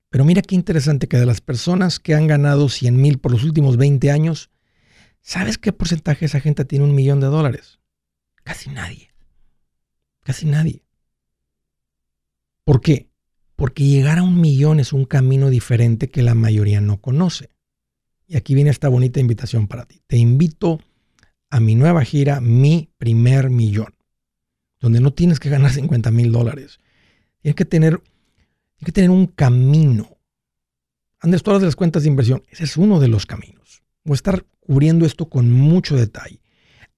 Pero 0.09 0.25
mira 0.25 0.41
qué 0.41 0.55
interesante 0.55 1.07
que 1.07 1.19
de 1.19 1.27
las 1.27 1.43
personas 1.43 2.01
que 2.01 2.15
han 2.15 2.29
ganado 2.29 2.71
100 2.71 2.99
mil 2.99 3.19
por 3.19 3.33
los 3.33 3.45
últimos 3.45 3.77
20 3.77 4.11
años, 4.11 4.49
¿sabes 5.21 5.59
qué 5.59 5.75
porcentaje 5.75 6.21
de 6.21 6.27
esa 6.27 6.41
gente 6.41 6.65
tiene 6.65 6.87
un 6.87 6.95
millón 6.95 7.21
de 7.21 7.27
dólares? 7.27 7.79
Casi 8.43 8.71
nadie. 8.71 9.11
Casi 10.23 10.47
nadie. 10.47 10.83
¿Por 12.65 12.81
qué? 12.81 13.11
Porque 13.57 13.85
llegar 13.85 14.19
a 14.19 14.23
un 14.23 14.41
millón 14.41 14.81
es 14.81 14.93
un 14.93 15.05
camino 15.05 15.51
diferente 15.51 16.11
que 16.11 16.23
la 16.23 16.35
mayoría 16.35 16.81
no 16.81 17.01
conoce. 17.01 17.51
Y 18.27 18.37
aquí 18.37 18.55
viene 18.55 18.71
esta 18.71 18.89
bonita 18.89 19.21
invitación 19.21 19.69
para 19.69 19.85
ti. 19.85 20.01
Te 20.07 20.17
invito 20.17 20.81
a 21.51 21.61
mi 21.61 21.75
nueva 21.75 22.05
gira, 22.05 22.41
Mi 22.41 22.91
Primer 22.99 23.51
Millón, 23.51 23.95
donde 24.81 25.01
no 25.01 25.13
tienes 25.13 25.39
que 25.39 25.51
ganar 25.51 25.71
50 25.71 26.11
mil 26.11 26.33
dólares. 26.33 26.81
Tienes 27.43 27.55
que, 27.55 27.65
tener, 27.65 28.01
que 28.85 28.93
tener 28.93 29.11
un 29.11 29.27
camino. 29.27 30.19
Andrés, 31.21 31.43
todas 31.43 31.63
las 31.63 31.77
cuentas 31.77 32.03
de 32.03 32.09
inversión, 32.09 32.43
ese 32.51 32.65
es 32.65 32.77
uno 32.77 32.99
de 32.99 33.09
los 33.09 33.27
caminos. 33.27 33.83
Voy 34.05 34.15
a 34.15 34.17
estar 34.17 34.45
cubriendo 34.61 35.07
esto 35.07 35.29
con 35.29 35.53
mucho 35.53 35.97
detalle. 35.97 36.41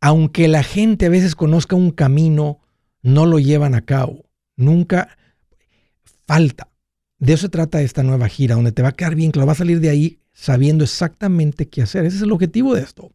Aunque 0.00 0.48
la 0.48 0.62
gente 0.62 1.06
a 1.06 1.10
veces 1.10 1.34
conozca 1.34 1.76
un 1.76 1.90
camino, 1.90 2.60
no 3.02 3.26
lo 3.26 3.38
llevan 3.38 3.74
a 3.74 3.82
cabo. 3.82 4.24
Nunca, 4.56 5.16
falta. 6.26 6.68
De 7.18 7.32
eso 7.32 7.42
se 7.42 7.48
trata 7.48 7.80
esta 7.80 8.02
nueva 8.02 8.28
gira, 8.28 8.56
donde 8.56 8.72
te 8.72 8.82
va 8.82 8.90
a 8.90 8.92
quedar 8.92 9.14
bien 9.14 9.30
claro, 9.30 9.46
va 9.46 9.52
a 9.52 9.56
salir 9.56 9.80
de 9.80 9.88
ahí 9.88 10.18
sabiendo 10.32 10.84
exactamente 10.84 11.68
qué 11.68 11.82
hacer. 11.82 12.04
Ese 12.04 12.16
es 12.16 12.22
el 12.22 12.32
objetivo 12.32 12.74
de 12.74 12.82
esto. 12.82 13.10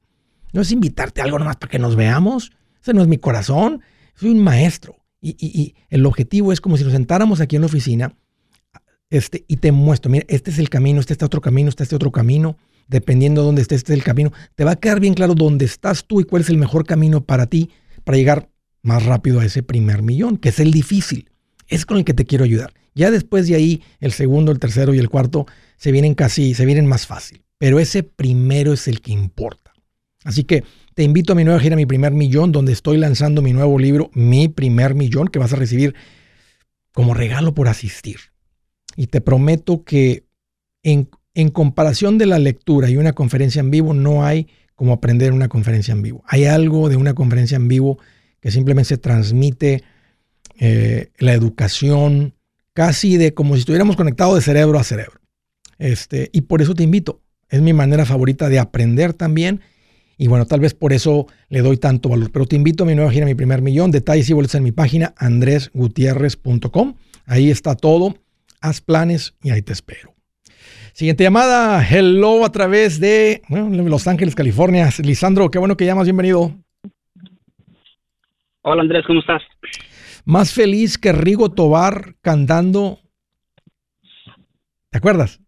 No 0.54 0.62
es 0.62 0.72
invitarte 0.72 1.22
a 1.22 1.26
algo 1.26 1.38
nomás 1.38 1.58
para 1.58 1.70
que 1.70 1.80
nos 1.80 1.96
veamos. 1.96 2.52
Ese 2.82 2.94
no 2.94 3.02
es 3.02 3.08
mi 3.08 3.18
corazón. 3.18 3.82
Soy 4.16 4.32
un 4.32 4.40
maestro. 4.40 4.96
Y, 5.22 5.76
el 5.90 6.06
objetivo 6.08 6.52
es 6.52 6.60
como 6.60 6.78
si 6.78 6.84
nos 6.84 6.94
sentáramos 6.94 7.42
aquí 7.42 7.56
en 7.56 7.62
la 7.62 7.68
oficina 7.68 8.16
este, 9.12 9.46
y 9.48 9.58
te 9.58 9.72
muestro, 9.72 10.10
mira, 10.10 10.26
este 10.30 10.50
es 10.50 10.58
el 10.58 10.70
camino, 10.70 11.00
este 11.00 11.14
es 11.14 11.22
otro 11.22 11.42
camino, 11.42 11.70
este 11.70 11.84
es 11.84 11.94
otro 11.94 12.12
camino. 12.12 12.58
Dependiendo 12.88 13.42
de 13.42 13.46
dónde 13.46 13.62
estés, 13.62 13.78
este 13.78 13.94
es 13.94 14.00
el 14.00 14.04
camino. 14.04 14.34
Te 14.56 14.64
va 14.64 14.72
a 14.72 14.76
quedar 14.78 15.00
bien 15.00 15.14
claro 15.14 15.36
dónde 15.36 15.66
estás 15.66 16.06
tú 16.06 16.22
y 16.22 16.24
cuál 16.24 16.42
es 16.42 16.50
el 16.50 16.58
mejor 16.58 16.86
camino 16.86 17.24
para 17.24 17.46
ti 17.46 17.70
para 18.04 18.18
llegar 18.18 18.50
más 18.82 19.06
rápido 19.06 19.40
a 19.40 19.46
ese 19.46 19.62
primer 19.62 20.02
millón, 20.02 20.38
que 20.38 20.50
es 20.50 20.60
el 20.60 20.72
difícil. 20.72 21.30
Es 21.68 21.86
con 21.86 21.98
el 21.98 22.04
que 22.04 22.16
te 22.16 22.26
quiero 22.26 22.44
ayudar. 22.44 22.74
Ya 22.94 23.12
después 23.12 23.48
de 23.48 23.56
ahí, 23.56 23.84
el 24.00 24.12
segundo, 24.12 24.52
el 24.52 24.60
tercero 24.60 24.94
y 24.94 25.00
el 25.00 25.10
cuarto 25.10 25.46
se 25.78 25.92
vienen 25.92 26.14
casi, 26.14 26.54
se 26.54 26.66
vienen 26.66 26.86
más 26.86 27.08
fácil. 27.08 27.44
Pero 27.58 27.80
ese 27.80 28.04
primero 28.04 28.74
es 28.74 28.88
el 28.88 29.02
que 29.02 29.12
importa. 29.12 29.72
Así 30.24 30.44
que 30.44 30.64
te 30.94 31.04
invito 31.04 31.34
a 31.34 31.36
mi 31.36 31.44
nueva 31.44 31.60
gira, 31.60 31.76
mi 31.76 31.86
primer 31.86 32.12
millón, 32.12 32.52
donde 32.52 32.74
estoy 32.74 32.98
lanzando 32.98 33.42
mi 33.42 33.54
nuevo 33.54 33.80
libro, 33.80 34.12
Mi 34.14 34.48
primer 34.48 34.94
millón, 34.94 35.28
que 35.28 35.40
vas 35.40 35.54
a 35.54 35.56
recibir 35.56 35.96
como 36.94 37.14
regalo 37.14 37.54
por 37.54 37.68
asistir. 37.68 38.18
Y 38.98 39.08
te 39.08 39.22
prometo 39.22 39.84
que 39.84 40.26
en, 40.84 41.10
en 41.34 41.50
comparación 41.50 42.18
de 42.18 42.26
la 42.26 42.40
lectura 42.40 42.90
y 42.90 42.98
una 42.98 43.14
conferencia 43.14 43.62
en 43.62 43.72
vivo, 43.72 43.94
no 43.94 44.26
hay 44.26 44.48
como 44.76 44.94
aprender 44.94 45.32
una 45.32 45.48
conferencia 45.48 45.92
en 45.94 46.02
vivo. 46.02 46.24
Hay 46.28 46.46
algo 46.46 46.90
de 46.90 46.98
una 46.98 47.14
conferencia 47.14 47.56
en 47.56 47.68
vivo 47.68 48.00
que 48.40 48.52
simplemente 48.52 48.90
se 48.90 48.98
transmite 48.98 49.84
eh, 50.60 51.12
la 51.20 51.34
educación, 51.34 52.34
casi 52.74 53.18
de 53.18 53.34
como 53.34 53.56
si 53.56 53.62
estuviéramos 53.62 53.96
conectados 53.96 54.36
de 54.36 54.42
cerebro 54.42 54.80
a 54.80 54.84
cerebro. 54.84 55.20
Este, 55.78 56.30
y 56.32 56.42
por 56.42 56.62
eso 56.62 56.74
te 56.74 56.84
invito. 56.84 57.22
Es 57.50 57.62
mi 57.62 57.74
manera 57.74 58.06
favorita 58.06 58.50
de 58.50 58.60
aprender 58.60 59.14
también. 59.14 59.62
Y 60.18 60.28
bueno, 60.28 60.46
tal 60.46 60.60
vez 60.60 60.74
por 60.74 60.94
eso 60.94 61.28
le 61.50 61.62
doy 61.62 61.78
tanto 61.78 62.10
valor. 62.10 62.32
Pero 62.32 62.46
te 62.46 62.56
invito 62.56 62.84
a 62.84 62.88
mi 62.88 62.96
nueva 62.96 63.12
gira, 63.12 63.26
mi 63.26 63.36
primer 63.36 63.62
millón. 63.62 63.92
Detalles 63.92 64.30
y 64.30 64.34
boletos 64.34 64.56
en 64.56 64.64
mi 64.64 64.72
página 64.72 65.14
andresgutierrez.com. 65.18 66.96
Ahí 67.26 67.50
está 67.50 67.76
todo. 67.76 68.16
Haz 68.62 68.82
planes 68.82 69.34
y 69.42 69.50
ahí 69.50 69.64
te 69.64 69.74
espero. 69.74 70.14
Siguiente 70.94 71.24
llamada. 71.24 71.84
Hello 71.84 72.46
a 72.46 72.52
través 72.52 73.00
de 73.00 73.42
Los 73.50 74.08
Ángeles, 74.08 74.36
California. 74.36 74.90
Lisandro, 75.04 75.50
qué 75.50 75.58
bueno 75.58 75.76
que 75.76 75.86
llamas. 75.86 76.06
Bienvenido. 76.06 76.54
Hola 78.64 78.84
Andrés, 78.84 79.04
¿cómo 79.08 79.22
estás? 79.22 79.42
Más 80.26 80.54
feliz 80.54 80.98
que 80.98 81.12
Rigo 81.12 81.50
Tobar 81.50 82.16
cantando. 82.22 83.00
¿Te 84.90 84.98
acuerdas? 84.98 85.42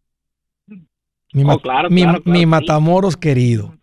Mi, 1.34 1.44
oh, 1.46 1.60
claro, 1.60 1.90
mi, 1.90 2.46
Matamoros 2.46 3.18
querido. 3.18 3.76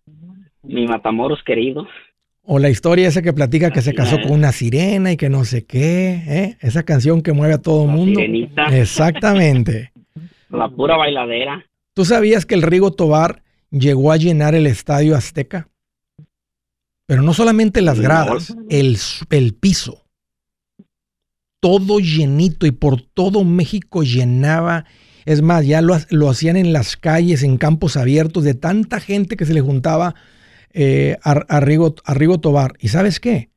Mi 0.63 0.87
Matamoros 0.87 1.43
querido. 1.43 1.85
O 2.43 2.59
la 2.59 2.69
historia 2.69 3.07
esa 3.07 3.21
que 3.21 3.33
platica 3.33 3.71
que 3.71 3.81
se 3.81 3.93
casó 3.93 4.19
con 4.21 4.31
una 4.31 4.51
sirena 4.51 5.11
y 5.11 5.17
que 5.17 5.29
no 5.29 5.45
sé 5.45 5.65
qué, 5.65 6.23
¿eh? 6.27 6.57
Esa 6.61 6.83
canción 6.83 7.21
que 7.21 7.33
mueve 7.33 7.55
a 7.55 7.61
todo 7.61 7.85
el 7.85 7.91
mundo. 7.91 8.19
Exactamente. 8.71 9.91
La 10.49 10.69
pura 10.69 10.97
bailadera. 10.97 11.65
¿Tú 11.93 12.05
sabías 12.05 12.45
que 12.45 12.55
el 12.55 12.61
Rigo 12.61 12.91
Tobar 12.91 13.43
llegó 13.69 14.11
a 14.11 14.17
llenar 14.17 14.55
el 14.55 14.65
estadio 14.65 15.15
Azteca? 15.15 15.69
Pero 17.05 17.21
no 17.21 17.33
solamente 17.33 17.81
las 17.81 17.99
gradas, 17.99 18.55
el, 18.69 18.97
el 19.29 19.53
piso. 19.53 20.00
Todo 21.61 21.99
llenito 21.99 22.65
y 22.65 22.71
por 22.71 23.01
todo 23.01 23.45
México 23.45 24.03
llenaba. 24.03 24.83
Es 25.23 25.41
más, 25.41 25.65
ya 25.65 25.81
lo, 25.81 25.95
lo 26.09 26.29
hacían 26.29 26.57
en 26.57 26.73
las 26.73 26.97
calles, 26.97 27.43
en 27.43 27.55
campos 27.57 27.95
abiertos, 27.95 28.43
de 28.43 28.55
tanta 28.55 28.99
gente 28.99 29.37
que 29.37 29.45
se 29.45 29.53
le 29.53 29.61
juntaba 29.61 30.15
eh, 30.73 31.17
a, 31.23 31.59
Rigo, 31.59 31.93
Tobar. 32.39 32.73
¿Y 32.79 32.89
sabes 32.89 33.19
qué? 33.19 33.49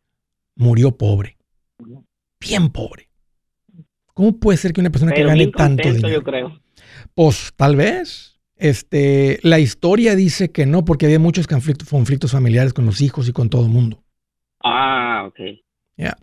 Murió 0.56 0.96
pobre. 0.96 1.36
Bien 2.40 2.70
pobre. 2.70 3.08
¿Cómo 4.12 4.38
puede 4.38 4.58
ser 4.58 4.72
que 4.72 4.80
una 4.80 4.90
persona 4.90 5.12
que 5.12 5.24
gane 5.24 5.48
tanto 5.48 5.88
dinero? 5.88 6.08
Yo 6.08 6.22
creo. 6.22 6.60
Pues 7.14 7.52
tal 7.56 7.76
vez. 7.76 8.32
Este, 8.56 9.40
la 9.42 9.58
historia 9.58 10.14
dice 10.14 10.52
que 10.52 10.64
no, 10.64 10.84
porque 10.84 11.06
había 11.06 11.18
muchos 11.18 11.48
conflictos, 11.48 11.88
conflictos 11.88 12.30
familiares 12.30 12.72
con 12.72 12.86
los 12.86 13.00
hijos 13.00 13.28
y 13.28 13.32
con 13.32 13.50
todo 13.50 13.62
el 13.62 13.68
mundo. 13.68 14.04
Ah, 14.62 15.24
ok. 15.26 15.40
Ya. 15.96 16.16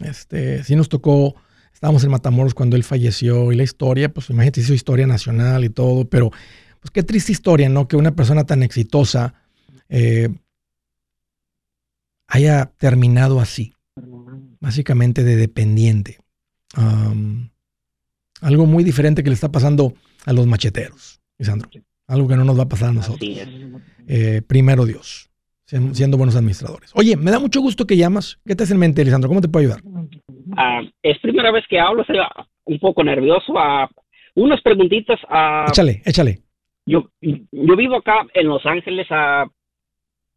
Este, 0.00 0.62
sí 0.64 0.76
nos 0.76 0.88
tocó, 0.88 1.34
estábamos 1.72 2.04
en 2.04 2.10
Matamoros 2.10 2.54
cuando 2.54 2.76
él 2.76 2.84
falleció 2.84 3.52
y 3.52 3.56
la 3.56 3.62
historia, 3.62 4.12
pues 4.12 4.30
imagínate, 4.30 4.60
hizo 4.60 4.74
historia 4.74 5.06
nacional 5.06 5.64
y 5.64 5.70
todo, 5.70 6.08
pero 6.08 6.30
pues 6.80 6.90
qué 6.92 7.02
triste 7.02 7.32
historia, 7.32 7.68
¿no? 7.68 7.88
Que 7.88 7.96
una 7.96 8.14
persona 8.14 8.44
tan 8.44 8.62
exitosa 8.62 9.34
eh, 9.88 10.28
haya 12.28 12.66
terminado 12.76 13.40
así, 13.40 13.74
básicamente 14.60 15.24
de 15.24 15.36
dependiente. 15.36 16.18
algo 18.40 18.66
muy 18.66 18.84
diferente 18.84 19.22
que 19.22 19.30
le 19.30 19.34
está 19.34 19.50
pasando 19.50 19.94
a 20.24 20.32
los 20.32 20.46
macheteros, 20.46 21.20
Lisandro. 21.38 21.68
Algo 22.06 22.28
que 22.28 22.36
no 22.36 22.44
nos 22.44 22.58
va 22.58 22.62
a 22.64 22.68
pasar 22.68 22.90
a 22.90 22.92
nosotros. 22.92 23.28
Eh, 24.06 24.42
primero 24.46 24.86
Dios, 24.86 25.30
siendo 25.68 26.16
buenos 26.16 26.34
administradores. 26.34 26.90
Oye, 26.94 27.16
me 27.16 27.30
da 27.30 27.38
mucho 27.38 27.60
gusto 27.60 27.86
que 27.86 27.96
llamas. 27.96 28.38
¿Qué 28.46 28.56
te 28.56 28.64
hace 28.64 28.72
en 28.72 28.80
mente, 28.80 29.04
Lisandro? 29.04 29.28
¿Cómo 29.28 29.40
te 29.40 29.48
puedo 29.48 29.66
ayudar? 29.66 29.82
Ah, 30.56 30.80
es 31.02 31.18
primera 31.18 31.50
vez 31.50 31.64
que 31.68 31.78
hablo, 31.78 32.02
estoy 32.02 32.18
un 32.64 32.78
poco 32.78 33.04
nervioso. 33.04 33.52
Uh, 33.52 33.86
unas 34.34 34.62
preguntitas. 34.62 35.20
Échale, 35.68 36.02
échale. 36.04 36.38
Yo, 36.86 37.10
yo 37.20 37.76
vivo 37.76 37.96
acá 37.96 38.26
en 38.32 38.48
Los 38.48 38.64
Ángeles. 38.64 39.06
a 39.10 39.46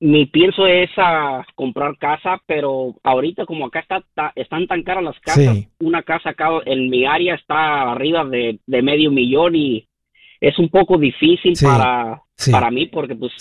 mi 0.01 0.25
pienso 0.25 0.65
es 0.65 0.89
a 0.97 1.45
comprar 1.53 1.95
casa, 1.97 2.41
pero 2.47 2.95
ahorita 3.03 3.45
como 3.45 3.67
acá 3.67 3.81
está, 3.81 4.03
están 4.35 4.65
tan 4.65 4.81
caras 4.81 5.03
las 5.03 5.19
casas, 5.19 5.67
una 5.79 6.01
casa 6.01 6.31
acá 6.31 6.49
en 6.65 6.89
mi 6.89 7.05
área 7.05 7.35
está 7.35 7.91
arriba 7.91 8.25
de, 8.25 8.59
medio 8.65 9.11
millón 9.11 9.55
y 9.55 9.87
es 10.39 10.57
un 10.57 10.69
poco 10.69 10.97
difícil 10.97 11.53
para, 11.61 12.19
para 12.49 12.71
mí 12.71 12.87
porque 12.87 13.15
pues 13.15 13.31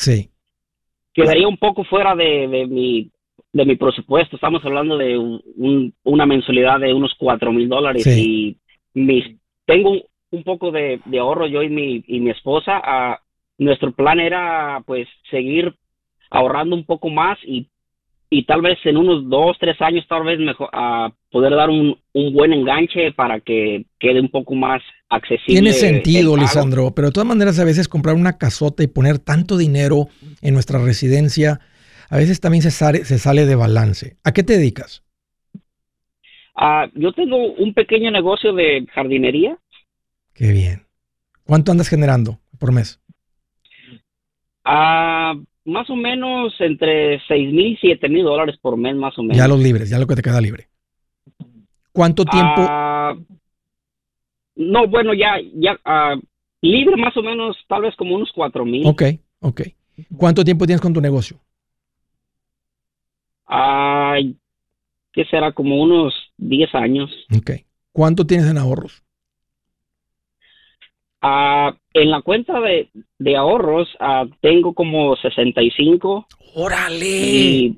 quedaría 1.23 1.49
un 1.49 1.57
poco 1.57 1.85
fuera 1.85 2.15
de, 2.15 2.47
mi 2.69 3.11
de 3.53 3.65
mi 3.65 3.77
presupuesto. 3.77 4.37
Estamos 4.37 4.65
hablando 4.65 4.97
de 4.97 5.19
una 6.05 6.27
mensualidad 6.27 6.81
de 6.81 6.95
unos 6.95 7.15
cuatro 7.19 7.53
mil 7.53 7.69
dólares 7.69 8.07
y 8.07 8.57
mis, 8.95 9.25
tengo 9.67 9.97
un, 10.31 10.43
poco 10.45 10.71
de, 10.71 11.01
ahorro 11.19 11.47
yo 11.47 11.63
y 11.63 11.69
mi, 11.69 12.05
y 12.07 12.21
mi 12.21 12.31
esposa. 12.31 12.81
Ah, 12.83 13.21
nuestro 13.59 13.93
plan 13.93 14.21
era 14.21 14.83
pues 14.87 15.09
seguir 15.31 15.75
ahorrando 16.31 16.77
un 16.77 16.85
poco 16.85 17.11
más 17.11 17.39
y, 17.45 17.69
y 18.31 18.45
tal 18.45 18.63
vez 18.63 18.79
en 18.85 18.97
unos 18.97 19.29
dos, 19.29 19.57
tres 19.59 19.81
años 19.81 20.07
tal 20.09 20.25
vez 20.25 20.39
mejor 20.39 20.71
a 20.73 21.13
poder 21.31 21.55
dar 21.55 21.69
un, 21.69 21.99
un, 22.13 22.33
buen 22.33 22.53
enganche 22.53 23.13
para 23.13 23.41
que 23.41 23.85
quede 23.99 24.21
un 24.21 24.31
poco 24.31 24.55
más 24.55 24.83
accesible. 25.11 25.61
Tiene 25.61 25.73
sentido, 25.73 26.37
Lisandro, 26.37 26.93
pero 26.95 27.09
de 27.09 27.13
todas 27.13 27.29
maneras 27.29 27.59
a 27.59 27.65
veces 27.65 27.89
comprar 27.89 28.15
una 28.15 28.39
casota 28.39 28.83
y 28.83 28.87
poner 28.87 29.19
tanto 29.19 29.59
dinero 29.59 30.09
en 30.41 30.55
nuestra 30.55 30.83
residencia, 30.83 31.61
a 32.09 32.17
veces 32.17 32.41
también 32.41 32.63
se 32.63 32.71
sale, 32.71 33.05
se 33.05 33.19
sale 33.19 33.45
de 33.45 33.55
balance. 33.55 34.17
¿A 34.25 34.33
qué 34.33 34.43
te 34.43 34.55
dedicas? 34.55 35.05
Uh, 36.57 36.89
yo 36.95 37.13
tengo 37.13 37.37
un 37.55 37.75
pequeño 37.75 38.11
negocio 38.11 38.55
de 38.55 38.87
jardinería. 38.95 39.59
Qué 40.33 40.53
bien. 40.53 40.87
¿Cuánto 41.45 41.73
andas 41.73 41.89
generando 41.89 42.39
por 42.59 42.73
mes? 42.73 43.01
Ah 44.65 45.35
más 45.65 45.89
o 45.91 45.97
menos 45.97 46.55
entre 46.59 47.21
6 47.27 47.53
mil 47.53 47.67
y 47.73 47.77
7 47.77 48.09
mil 48.09 48.25
dólares 48.25 48.57
por 48.61 48.77
mes, 48.77 48.97
más 48.97 49.19
o 49.19 49.23
menos. 49.23 49.37
Ya 49.37 49.49
los 49.49 49.61
libres, 49.61 49.91
ya 49.91 49.99
lo 49.99 50.07
que 50.07 50.17
te 50.17 50.23
queda 50.23 50.41
libre. 50.41 50.69
¿Cuánto 51.93 52.25
tiempo? 52.25 52.67
Ah, 52.69 53.15
no, 54.61 54.87
bueno, 54.87 55.15
ya, 55.15 55.39
ya, 55.55 55.73
uh, 55.73 56.21
libre 56.61 56.97
más 56.97 57.17
o 57.17 57.23
menos, 57.23 57.57
tal 57.67 57.83
vez 57.83 57.97
como 57.97 58.15
unos 58.15 58.31
4 58.35 58.65
mil. 58.67 58.87
Ok, 58.87 59.03
ok. 59.41 59.63
¿Cuánto 60.17 60.45
tiempo 60.45 60.67
tienes 60.67 60.83
con 60.83 60.93
tu 60.93 61.01
negocio? 61.01 61.41
Ay, 63.47 64.37
¿qué 65.13 65.25
será? 65.25 65.53
Como 65.53 65.81
unos 65.81 66.15
10 66.37 66.75
años. 66.75 67.11
Ok. 67.37 67.53
¿Cuánto 67.93 68.27
tienes 68.27 68.49
en 68.49 68.59
ahorros? 68.59 69.03
Ah, 71.23 71.75
en 71.95 72.11
la 72.11 72.21
cuenta 72.21 72.61
de, 72.61 72.91
de 73.19 73.37
ahorros 73.37 73.89
ah, 73.99 74.27
tengo 74.41 74.75
como 74.75 75.17
65. 75.17 76.27
¡Órale! 76.55 77.75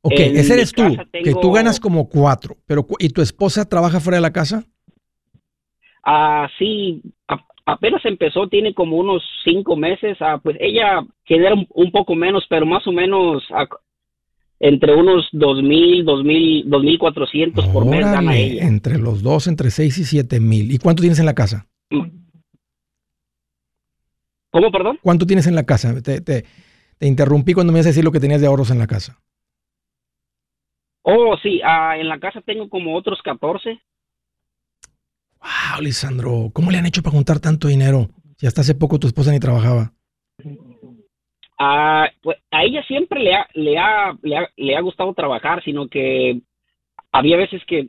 ok, 0.00 0.12
ese 0.12 0.54
eres 0.54 0.72
tú, 0.72 0.82
que 1.12 1.34
tú 1.34 1.52
ganas 1.52 1.80
como 1.80 2.08
cuatro, 2.08 2.56
pero 2.64 2.86
¿y 2.98 3.08
tu 3.08 3.22
esposa 3.22 3.68
trabaja 3.68 3.98
fuera 3.98 4.18
de 4.18 4.22
la 4.22 4.32
casa? 4.32 4.64
Ah, 6.08 6.48
sí, 6.56 7.02
apenas 7.64 8.04
empezó, 8.04 8.46
tiene 8.48 8.72
como 8.74 8.96
unos 8.96 9.24
cinco 9.42 9.74
meses, 9.74 10.16
ah, 10.20 10.38
pues 10.40 10.56
ella 10.60 11.04
genera 11.24 11.56
un, 11.70 11.90
poco 11.90 12.14
menos, 12.14 12.46
pero 12.48 12.64
más 12.64 12.86
o 12.86 12.92
menos 12.92 13.42
entre 14.60 14.94
unos 14.94 15.28
dos 15.32 15.60
mil, 15.64 16.04
dos 16.04 16.22
mil, 16.22 16.62
dos 16.70 16.84
mil 16.84 16.96
cuatrocientos 16.96 17.66
por 17.66 17.84
mes 17.86 18.04
gana 18.06 18.36
ella. 18.36 18.68
Entre 18.68 18.98
los 18.98 19.20
dos, 19.20 19.48
entre 19.48 19.72
seis 19.72 19.98
y 19.98 20.04
siete 20.04 20.38
mil. 20.38 20.70
¿Y 20.70 20.78
cuánto 20.78 21.00
tienes 21.00 21.18
en 21.18 21.26
la 21.26 21.34
casa? 21.34 21.66
¿Cómo, 24.50 24.70
perdón? 24.70 25.00
¿Cuánto 25.02 25.26
tienes 25.26 25.48
en 25.48 25.56
la 25.56 25.66
casa? 25.66 26.00
Te, 26.00 26.44
interrumpí 27.00 27.52
cuando 27.52 27.72
me 27.72 27.80
ibas 27.80 27.86
a 27.86 27.90
decir 27.90 28.04
lo 28.04 28.12
que 28.12 28.20
tenías 28.20 28.40
de 28.40 28.46
ahorros 28.46 28.70
en 28.70 28.78
la 28.78 28.86
casa. 28.86 29.18
Oh, 31.02 31.36
sí, 31.42 31.60
ah, 31.64 31.98
en 31.98 32.08
la 32.08 32.20
casa 32.20 32.40
tengo 32.42 32.68
como 32.68 32.96
otros 32.96 33.20
14. 33.22 33.80
Wow, 35.46 35.80
Lisandro, 35.80 36.50
¿cómo 36.52 36.70
le 36.72 36.78
han 36.78 36.86
hecho 36.86 37.02
para 37.02 37.14
juntar 37.14 37.38
tanto 37.38 37.68
dinero? 37.68 38.08
Si 38.36 38.46
hasta 38.46 38.62
hace 38.62 38.74
poco 38.74 38.98
tu 38.98 39.06
esposa 39.06 39.30
ni 39.30 39.38
trabajaba. 39.38 39.92
Ah, 41.58 42.08
pues 42.20 42.38
a 42.50 42.64
ella 42.64 42.82
siempre 42.82 43.20
le 43.20 43.34
ha, 43.34 43.46
le 43.54 43.78
ha, 43.78 44.18
le 44.56 44.76
ha, 44.76 44.80
gustado 44.80 45.14
trabajar, 45.14 45.62
sino 45.62 45.88
que 45.88 46.40
había 47.12 47.36
veces 47.36 47.62
que, 47.66 47.88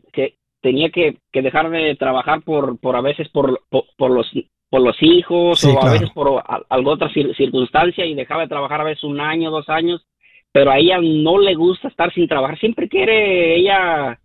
tenía 0.61 0.89
que, 0.91 1.17
dejar 1.33 1.69
de 1.69 1.95
trabajar 1.95 2.43
por, 2.43 2.79
por 2.79 2.95
a 2.95 3.01
veces 3.01 3.27
por, 3.29 3.61
por, 3.69 4.11
los 4.11 4.31
por 4.69 4.81
los 4.81 4.95
hijos 5.01 5.63
o 5.63 5.83
a 5.83 5.93
veces 5.93 6.09
por 6.11 6.43
alguna 6.69 6.95
otra 6.95 7.09
circunstancia 7.09 8.05
y 8.05 8.13
dejaba 8.13 8.43
de 8.43 8.49
trabajar 8.49 8.81
a 8.81 8.85
veces 8.85 9.03
un 9.03 9.19
año, 9.19 9.49
dos 9.49 9.67
años, 9.67 10.05
pero 10.51 10.71
a 10.71 10.77
ella 10.77 10.99
no 11.01 11.39
le 11.39 11.55
gusta 11.55 11.87
estar 11.87 12.13
sin 12.13 12.27
trabajar, 12.27 12.59
siempre 12.59 12.87
quiere 12.87 13.57
ella 13.57 14.19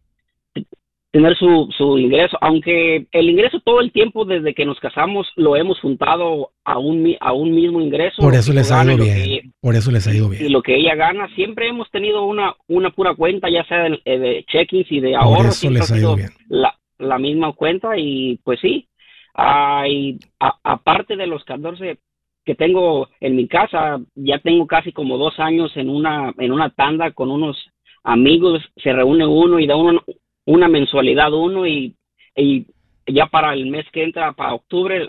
tener 1.12 1.36
su, 1.36 1.68
su 1.76 1.98
ingreso, 1.98 2.38
aunque 2.40 3.06
el 3.12 3.28
ingreso 3.28 3.60
todo 3.60 3.80
el 3.80 3.92
tiempo 3.92 4.24
desde 4.24 4.54
que 4.54 4.64
nos 4.64 4.80
casamos 4.80 5.28
lo 5.36 5.56
hemos 5.56 5.78
juntado 5.78 6.52
a 6.64 6.78
un, 6.78 7.14
a 7.20 7.32
un 7.34 7.54
mismo 7.54 7.82
ingreso. 7.82 8.22
Por 8.22 8.34
eso 8.34 8.52
les 8.54 8.72
ha 8.72 8.82
ido 8.82 9.04
bien. 9.04 9.52
por 9.60 9.76
eso 9.76 9.92
les 9.92 10.06
ha 10.08 10.14
ido 10.14 10.30
bien. 10.30 10.46
Y 10.46 10.48
lo 10.48 10.62
que 10.62 10.74
ella 10.74 10.94
gana, 10.94 11.28
siempre 11.34 11.68
hemos 11.68 11.90
tenido 11.90 12.24
una, 12.24 12.54
una 12.66 12.90
pura 12.90 13.14
cuenta, 13.14 13.50
ya 13.50 13.62
sea 13.64 13.82
de, 13.84 14.00
de 14.04 14.44
check-ins 14.50 14.90
y 14.90 15.00
de 15.00 15.14
ahorros. 15.14 15.60
Por 15.60 15.70
eso 15.70 15.70
les 15.70 15.92
ha 15.92 15.98
ido 15.98 16.16
bien. 16.16 16.30
La, 16.48 16.74
la 16.98 17.18
misma 17.18 17.52
cuenta 17.52 17.98
y 17.98 18.38
pues 18.42 18.58
sí, 18.60 18.88
hay, 19.34 20.18
aparte 20.38 21.16
de 21.16 21.26
los 21.26 21.44
14 21.44 21.98
que 22.44 22.54
tengo 22.54 23.08
en 23.20 23.36
mi 23.36 23.48
casa, 23.48 24.00
ya 24.14 24.38
tengo 24.38 24.66
casi 24.66 24.92
como 24.92 25.18
dos 25.18 25.38
años 25.38 25.76
en 25.76 25.90
una, 25.90 26.32
en 26.38 26.52
una 26.52 26.70
tanda 26.70 27.10
con 27.12 27.30
unos 27.30 27.56
amigos, 28.02 28.62
se 28.82 28.92
reúne 28.92 29.26
uno 29.26 29.60
y 29.60 29.66
da 29.66 29.76
uno, 29.76 30.02
una 30.46 30.68
mensualidad 30.68 31.32
uno 31.32 31.66
y, 31.66 31.94
y 32.36 32.66
ya 33.06 33.26
para 33.26 33.54
el 33.54 33.66
mes 33.66 33.86
que 33.92 34.04
entra, 34.04 34.32
para 34.32 34.54
octubre, 34.54 35.06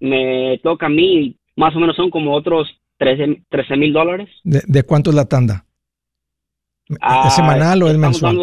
me 0.00 0.58
toca 0.62 0.86
a 0.86 0.90
mí, 0.90 1.36
más 1.56 1.74
o 1.74 1.80
menos 1.80 1.96
son 1.96 2.10
como 2.10 2.34
otros 2.34 2.68
13 2.98 3.76
mil 3.76 3.92
dólares. 3.92 4.28
¿De, 4.44 4.82
cuánto 4.82 5.10
es 5.10 5.16
la 5.16 5.26
tanda? 5.26 5.64
¿Es 6.88 6.98
ah, 7.00 7.30
semanal 7.30 7.82
o 7.82 7.88
es 7.88 7.98
mensual? 7.98 8.38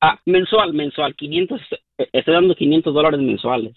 Ah, 0.00 0.18
mensual, 0.24 0.72
mensual, 0.72 1.14
500, 1.14 1.60
estoy 2.12 2.34
dando 2.34 2.54
500 2.54 2.94
dólares 2.94 3.20
mensuales. 3.20 3.76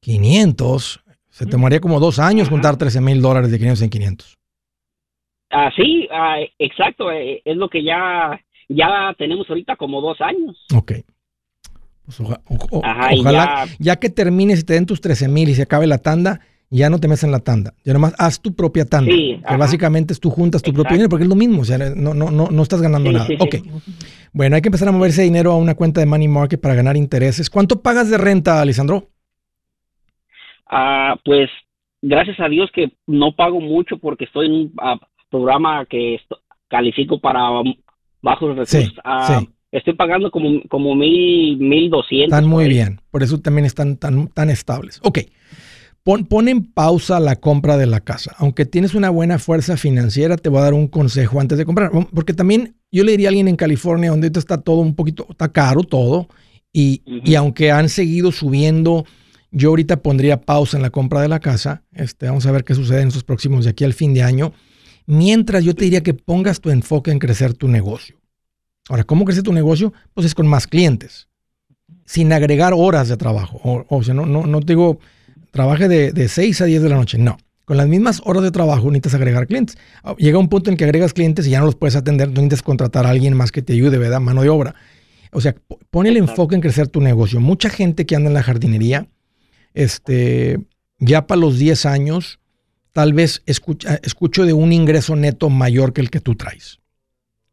500, 0.00 1.00
se 1.28 1.44
te 1.44 1.50
tomaría 1.50 1.80
como 1.80 1.98
dos 1.98 2.20
años 2.20 2.48
juntar 2.48 2.76
13 2.76 3.00
mil 3.00 3.20
dólares 3.20 3.50
de 3.50 3.58
500 3.58 3.82
en 3.82 3.90
500. 3.90 4.38
Ah, 5.50 5.70
sí, 5.74 6.06
ah, 6.12 6.38
exacto, 6.58 7.10
eh, 7.10 7.42
es 7.44 7.56
lo 7.56 7.68
que 7.68 7.82
ya, 7.82 8.38
ya 8.68 9.14
tenemos 9.18 9.48
ahorita 9.48 9.76
como 9.76 10.00
dos 10.00 10.20
años. 10.20 10.56
Ok. 10.74 10.92
Pues 12.04 12.20
ojalá, 12.70 13.66
ya, 13.78 13.96
que 13.96 14.08
termines 14.08 14.60
y 14.60 14.64
te 14.64 14.72
den 14.74 14.86
tus 14.86 15.00
13 15.00 15.28
mil 15.28 15.48
y 15.50 15.54
se 15.54 15.62
acabe 15.62 15.86
la 15.86 15.98
tanda, 15.98 16.40
ya 16.70 16.88
no 16.88 17.00
te 17.00 17.06
metes 17.06 17.24
en 17.24 17.32
la 17.32 17.40
tanda. 17.40 17.74
Ya 17.84 17.92
nomás 17.92 18.14
haz 18.18 18.40
tu 18.40 18.54
propia 18.54 18.86
tanda. 18.86 19.10
que 19.10 19.56
básicamente 19.58 20.14
es 20.14 20.20
tú 20.20 20.30
juntas 20.30 20.62
tu 20.62 20.72
propio 20.72 20.92
dinero, 20.92 21.10
porque 21.10 21.24
es 21.24 21.28
lo 21.28 21.34
mismo. 21.34 21.62
O 21.62 21.64
sea, 21.64 21.76
no, 21.76 22.14
no, 22.14 22.30
no, 22.30 22.48
no 22.50 22.62
estás 22.62 22.80
ganando 22.80 23.12
nada. 23.12 23.26
ok. 23.38 23.56
Bueno, 24.32 24.56
hay 24.56 24.62
que 24.62 24.68
empezar 24.68 24.88
a 24.88 24.92
mover 24.92 25.10
ese 25.10 25.22
dinero 25.22 25.52
a 25.52 25.56
una 25.56 25.74
cuenta 25.74 26.00
de 26.00 26.06
money 26.06 26.28
market 26.28 26.60
para 26.60 26.74
ganar 26.74 26.96
intereses. 26.96 27.50
¿Cuánto 27.50 27.82
pagas 27.82 28.10
de 28.10 28.16
renta, 28.16 28.60
Alessandro? 28.60 29.08
Ah, 30.66 31.16
pues 31.24 31.50
gracias 32.00 32.40
a 32.40 32.48
Dios 32.48 32.70
que 32.74 32.92
no 33.06 33.32
pago 33.34 33.60
mucho 33.60 33.98
porque 33.98 34.24
estoy 34.24 34.46
en 34.46 34.52
un 34.52 34.72
ah, 34.78 34.98
programa 35.30 35.84
que 35.86 36.20
califico 36.68 37.18
para 37.18 37.40
bajos 38.22 38.56
recursos. 38.56 38.92
Ah, 39.04 39.42
estoy 39.70 39.94
pagando 39.94 40.30
como, 40.30 40.62
como 40.68 40.94
mil, 40.94 41.58
mil 41.58 41.90
doscientos. 41.90 42.36
Están 42.36 42.48
muy 42.48 42.68
bien, 42.68 43.00
por 43.10 43.22
eso 43.22 43.38
también 43.40 43.64
están 43.64 43.96
tan, 43.96 44.28
tan 44.28 44.50
estables. 44.50 45.00
Ok, 45.02 45.20
Pon, 46.08 46.48
en 46.48 46.64
pausa 46.64 47.20
la 47.20 47.36
compra 47.36 47.76
de 47.76 47.84
la 47.84 48.00
casa. 48.00 48.34
Aunque 48.38 48.64
tienes 48.64 48.94
una 48.94 49.10
buena 49.10 49.38
fuerza 49.38 49.76
financiera, 49.76 50.38
te 50.38 50.48
voy 50.48 50.60
a 50.60 50.62
dar 50.62 50.72
un 50.72 50.88
consejo 50.88 51.38
antes 51.38 51.58
de 51.58 51.66
comprar. 51.66 51.90
Porque 52.14 52.32
también 52.32 52.76
yo 52.90 53.04
le 53.04 53.12
diría 53.12 53.28
a 53.28 53.30
alguien 53.30 53.46
en 53.46 53.56
California, 53.56 54.08
donde 54.08 54.28
está 54.34 54.62
todo 54.62 54.78
un 54.78 54.94
poquito, 54.94 55.26
está 55.28 55.52
caro 55.52 55.82
todo, 55.82 56.28
y, 56.72 57.02
aunque 57.34 57.72
han 57.72 57.90
seguido 57.90 58.32
subiendo, 58.32 59.04
yo 59.50 59.68
ahorita 59.68 60.00
pondría 60.00 60.40
pausa 60.40 60.78
en 60.78 60.82
la 60.82 60.88
compra 60.88 61.20
de 61.20 61.28
la 61.28 61.40
casa. 61.40 61.82
Este, 61.92 62.26
vamos 62.26 62.46
a 62.46 62.52
ver 62.52 62.64
qué 62.64 62.74
sucede 62.74 63.02
en 63.02 63.08
esos 63.08 63.24
próximos 63.24 63.64
de 63.64 63.70
aquí 63.72 63.84
al 63.84 63.92
fin 63.92 64.14
de 64.14 64.22
año. 64.22 64.54
Mientras 65.10 65.64
yo 65.64 65.74
te 65.74 65.84
diría 65.84 66.02
que 66.02 66.12
pongas 66.12 66.60
tu 66.60 66.68
enfoque 66.68 67.10
en 67.10 67.18
crecer 67.18 67.54
tu 67.54 67.66
negocio. 67.66 68.20
Ahora, 68.90 69.04
¿cómo 69.04 69.24
crece 69.24 69.42
tu 69.42 69.54
negocio? 69.54 69.94
Pues 70.12 70.26
es 70.26 70.34
con 70.34 70.46
más 70.46 70.66
clientes, 70.66 71.28
sin 72.04 72.30
agregar 72.30 72.74
horas 72.76 73.08
de 73.08 73.16
trabajo. 73.16 73.58
O, 73.64 73.86
o 73.88 74.02
sea, 74.02 74.12
no, 74.12 74.26
no, 74.26 74.46
no 74.46 74.60
te 74.60 74.74
digo 74.74 74.98
trabaje 75.50 75.88
de, 75.88 76.12
de 76.12 76.28
6 76.28 76.60
a 76.60 76.64
10 76.66 76.82
de 76.82 76.88
la 76.90 76.96
noche. 76.96 77.16
No. 77.16 77.38
Con 77.64 77.78
las 77.78 77.88
mismas 77.88 78.20
horas 78.26 78.42
de 78.42 78.50
trabajo 78.50 78.90
necesitas 78.90 79.14
agregar 79.14 79.46
clientes. 79.46 79.78
Ah, 80.02 80.14
llega 80.18 80.38
un 80.38 80.50
punto 80.50 80.68
en 80.68 80.76
que 80.76 80.84
agregas 80.84 81.14
clientes 81.14 81.46
y 81.46 81.50
ya 81.52 81.60
no 81.60 81.64
los 81.64 81.76
puedes 81.76 81.96
atender, 81.96 82.28
no 82.28 82.34
necesitas 82.34 82.60
contratar 82.60 83.06
a 83.06 83.08
alguien 83.08 83.34
más 83.34 83.50
que 83.50 83.62
te 83.62 83.72
ayude, 83.72 83.96
¿verdad? 83.96 84.20
Mano 84.20 84.42
de 84.42 84.50
obra. 84.50 84.74
O 85.32 85.40
sea, 85.40 85.54
pone 85.88 86.10
el 86.10 86.18
enfoque 86.18 86.54
en 86.54 86.60
crecer 86.60 86.88
tu 86.88 87.00
negocio. 87.00 87.40
Mucha 87.40 87.70
gente 87.70 88.04
que 88.04 88.14
anda 88.14 88.28
en 88.28 88.34
la 88.34 88.42
jardinería, 88.42 89.08
este, 89.72 90.60
ya 90.98 91.26
para 91.26 91.40
los 91.40 91.58
10 91.58 91.86
años, 91.86 92.40
tal 92.98 93.12
vez 93.12 93.44
escucha, 93.46 94.00
escucho 94.02 94.44
de 94.44 94.52
un 94.52 94.72
ingreso 94.72 95.14
neto 95.14 95.50
mayor 95.50 95.92
que 95.92 96.00
el 96.00 96.10
que 96.10 96.18
tú 96.18 96.34
traes. 96.34 96.80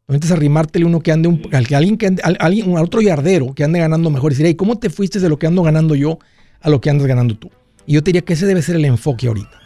Entonces 0.08 0.32
arrimártele 0.32 0.84
uno 0.84 0.98
que 0.98 1.12
ande, 1.12 1.28
un, 1.28 1.40
al, 1.52 1.68
que 1.68 1.76
alguien 1.76 1.96
que 1.96 2.08
ande, 2.08 2.20
alguien, 2.40 2.68
un 2.68 2.78
otro 2.78 3.00
yardero 3.00 3.54
que 3.54 3.62
ande 3.62 3.78
ganando 3.78 4.10
mejor 4.10 4.32
y 4.32 4.34
decir, 4.34 4.56
¿cómo 4.56 4.76
te 4.80 4.90
fuiste 4.90 5.20
de 5.20 5.28
lo 5.28 5.38
que 5.38 5.46
ando 5.46 5.62
ganando 5.62 5.94
yo 5.94 6.18
a 6.60 6.68
lo 6.68 6.80
que 6.80 6.90
andas 6.90 7.06
ganando 7.06 7.36
tú? 7.36 7.52
Y 7.86 7.92
yo 7.92 8.00
diría 8.00 8.22
que 8.22 8.32
ese 8.32 8.44
debe 8.44 8.60
ser 8.60 8.74
el 8.74 8.86
enfoque 8.86 9.28
ahorita. 9.28 9.60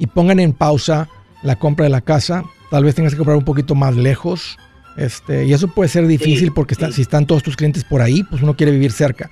y 0.00 0.06
pongan 0.08 0.40
en 0.40 0.54
pausa 0.54 1.08
la 1.44 1.54
compra 1.54 1.84
de 1.84 1.90
la 1.90 2.00
casa. 2.00 2.42
Tal 2.72 2.82
vez 2.82 2.96
tengas 2.96 3.12
que 3.12 3.18
comprar 3.18 3.36
un 3.36 3.44
poquito 3.44 3.76
más 3.76 3.94
lejos. 3.94 4.58
Este, 4.96 5.44
y 5.44 5.52
eso 5.52 5.68
puede 5.68 5.88
ser 5.88 6.08
difícil 6.08 6.52
porque 6.52 6.74
si 6.74 7.00
están 7.00 7.26
todos 7.26 7.44
tus 7.44 7.54
clientes 7.54 7.84
por 7.84 8.02
ahí, 8.02 8.24
pues 8.24 8.42
uno 8.42 8.56
quiere 8.56 8.72
vivir 8.72 8.90
cerca. 8.90 9.30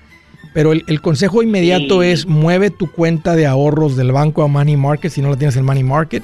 Pero 0.52 0.72
el, 0.72 1.00
consejo 1.00 1.42
inmediato 1.42 2.02
es 2.02 2.26
mueve 2.26 2.70
tu 2.70 2.90
cuenta 2.90 3.34
de 3.34 3.46
ahorros 3.46 3.96
del 3.96 4.12
banco 4.12 4.42
a 4.42 4.48
Money 4.48 4.76
Market 4.76 5.10
si 5.10 5.22
no 5.22 5.30
la 5.30 5.36
tienes 5.36 5.56
en 5.56 5.64
Money 5.64 5.82
Market. 5.82 6.22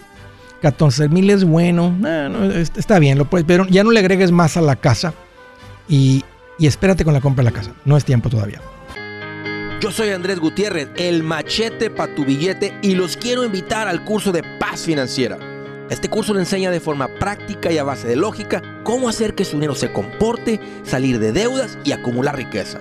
14 0.60 1.08
mil 1.08 1.30
es 1.30 1.44
bueno, 1.44 1.96
está 2.76 2.98
bien, 2.98 3.16
lo 3.16 3.26
puedes, 3.26 3.46
pero 3.46 3.64
ya 3.68 3.84
no 3.84 3.92
le 3.92 4.00
agregues 4.00 4.32
más 4.32 4.56
a 4.56 4.60
la 4.60 4.74
casa 4.74 5.14
y, 5.88 6.24
y 6.58 6.66
espérate 6.66 7.04
con 7.04 7.14
la 7.14 7.20
compra 7.20 7.44
de 7.44 7.50
la 7.50 7.56
casa. 7.56 7.72
No 7.84 7.96
es 7.96 8.04
tiempo 8.04 8.28
todavía. 8.28 8.60
Yo 9.80 9.92
soy 9.92 10.10
Andrés 10.10 10.40
Gutiérrez, 10.40 10.88
el 10.96 11.22
machete 11.22 11.90
para 11.90 12.12
tu 12.12 12.24
billete 12.24 12.76
y 12.82 12.96
los 12.96 13.16
quiero 13.16 13.44
invitar 13.44 13.86
al 13.86 14.04
curso 14.04 14.32
de 14.32 14.42
paz 14.58 14.82
financiera. 14.82 15.38
Este 15.88 16.08
curso 16.08 16.34
le 16.34 16.40
enseña 16.40 16.72
de 16.72 16.80
forma 16.80 17.06
práctica 17.20 17.70
y 17.70 17.78
a 17.78 17.84
base 17.84 18.08
de 18.08 18.16
lógica 18.16 18.62
cómo 18.82 19.08
hacer 19.08 19.34
que 19.34 19.44
su 19.44 19.52
dinero 19.52 19.76
se 19.76 19.92
comporte, 19.92 20.60
salir 20.82 21.20
de 21.20 21.32
deudas 21.32 21.78
y 21.84 21.92
acumular 21.92 22.36
riqueza. 22.36 22.80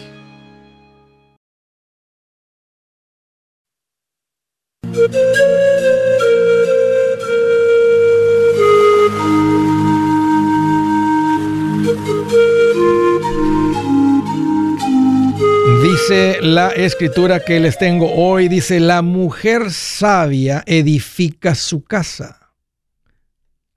Escritura 16.69 17.43
que 17.43 17.59
les 17.59 17.77
tengo 17.77 18.11
hoy, 18.13 18.47
dice, 18.47 18.79
la 18.79 19.01
mujer 19.01 19.71
sabia 19.71 20.63
edifica 20.65 21.55
su 21.55 21.83
casa, 21.83 22.53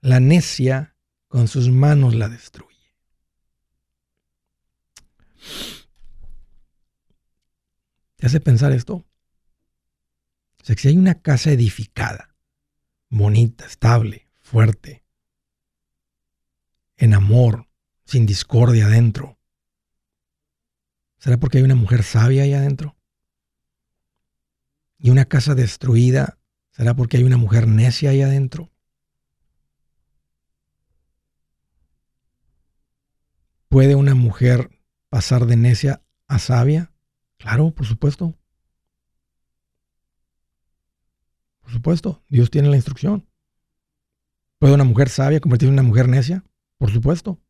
la 0.01 0.19
necia 0.19 0.95
con 1.27 1.47
sus 1.47 1.69
manos 1.69 2.15
la 2.15 2.29
destruye. 2.29 2.95
¿Te 8.15 8.27
hace 8.27 8.39
pensar 8.39 8.71
esto? 8.71 8.95
O 8.95 10.67
que 10.67 10.75
si 10.75 10.87
hay 10.87 10.97
una 10.97 11.21
casa 11.21 11.51
edificada, 11.51 12.35
bonita, 13.09 13.65
estable, 13.65 14.27
fuerte, 14.41 15.03
en 16.97 17.13
amor, 17.13 17.67
sin 18.05 18.25
discordia 18.25 18.87
adentro, 18.87 19.34
¿será 21.25 21.39
porque 21.39 21.57
hay 21.57 21.63
una 21.63 21.73
mujer 21.73 22.03
sabia 22.03 22.43
ahí 22.43 22.53
adentro? 22.53 22.95
Y 24.99 25.09
una 25.09 25.25
casa 25.25 25.55
destruida, 25.55 26.37
¿será 26.69 26.95
porque 26.95 27.17
hay 27.17 27.23
una 27.23 27.37
mujer 27.37 27.67
necia 27.67 28.11
ahí 28.11 28.21
adentro? 28.21 28.71
¿Puede 33.69 33.95
una 33.95 34.13
mujer 34.13 34.69
pasar 35.09 35.47
de 35.47 35.55
necia 35.55 36.03
a 36.27 36.37
sabia? 36.37 36.93
Claro, 37.37 37.71
por 37.71 37.87
supuesto. 37.87 38.37
Por 41.61 41.71
supuesto, 41.71 42.23
Dios 42.29 42.51
tiene 42.51 42.69
la 42.69 42.75
instrucción. 42.75 43.27
¿Puede 44.59 44.75
una 44.75 44.83
mujer 44.83 45.09
sabia 45.09 45.39
convertirse 45.39 45.69
en 45.69 45.79
una 45.79 45.81
mujer 45.89 46.07
necia? 46.07 46.43
Por 46.77 46.91
supuesto. 46.91 47.41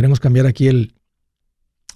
Podremos 0.00 0.18
cambiar 0.18 0.46
aquí 0.46 0.66
el 0.66 0.94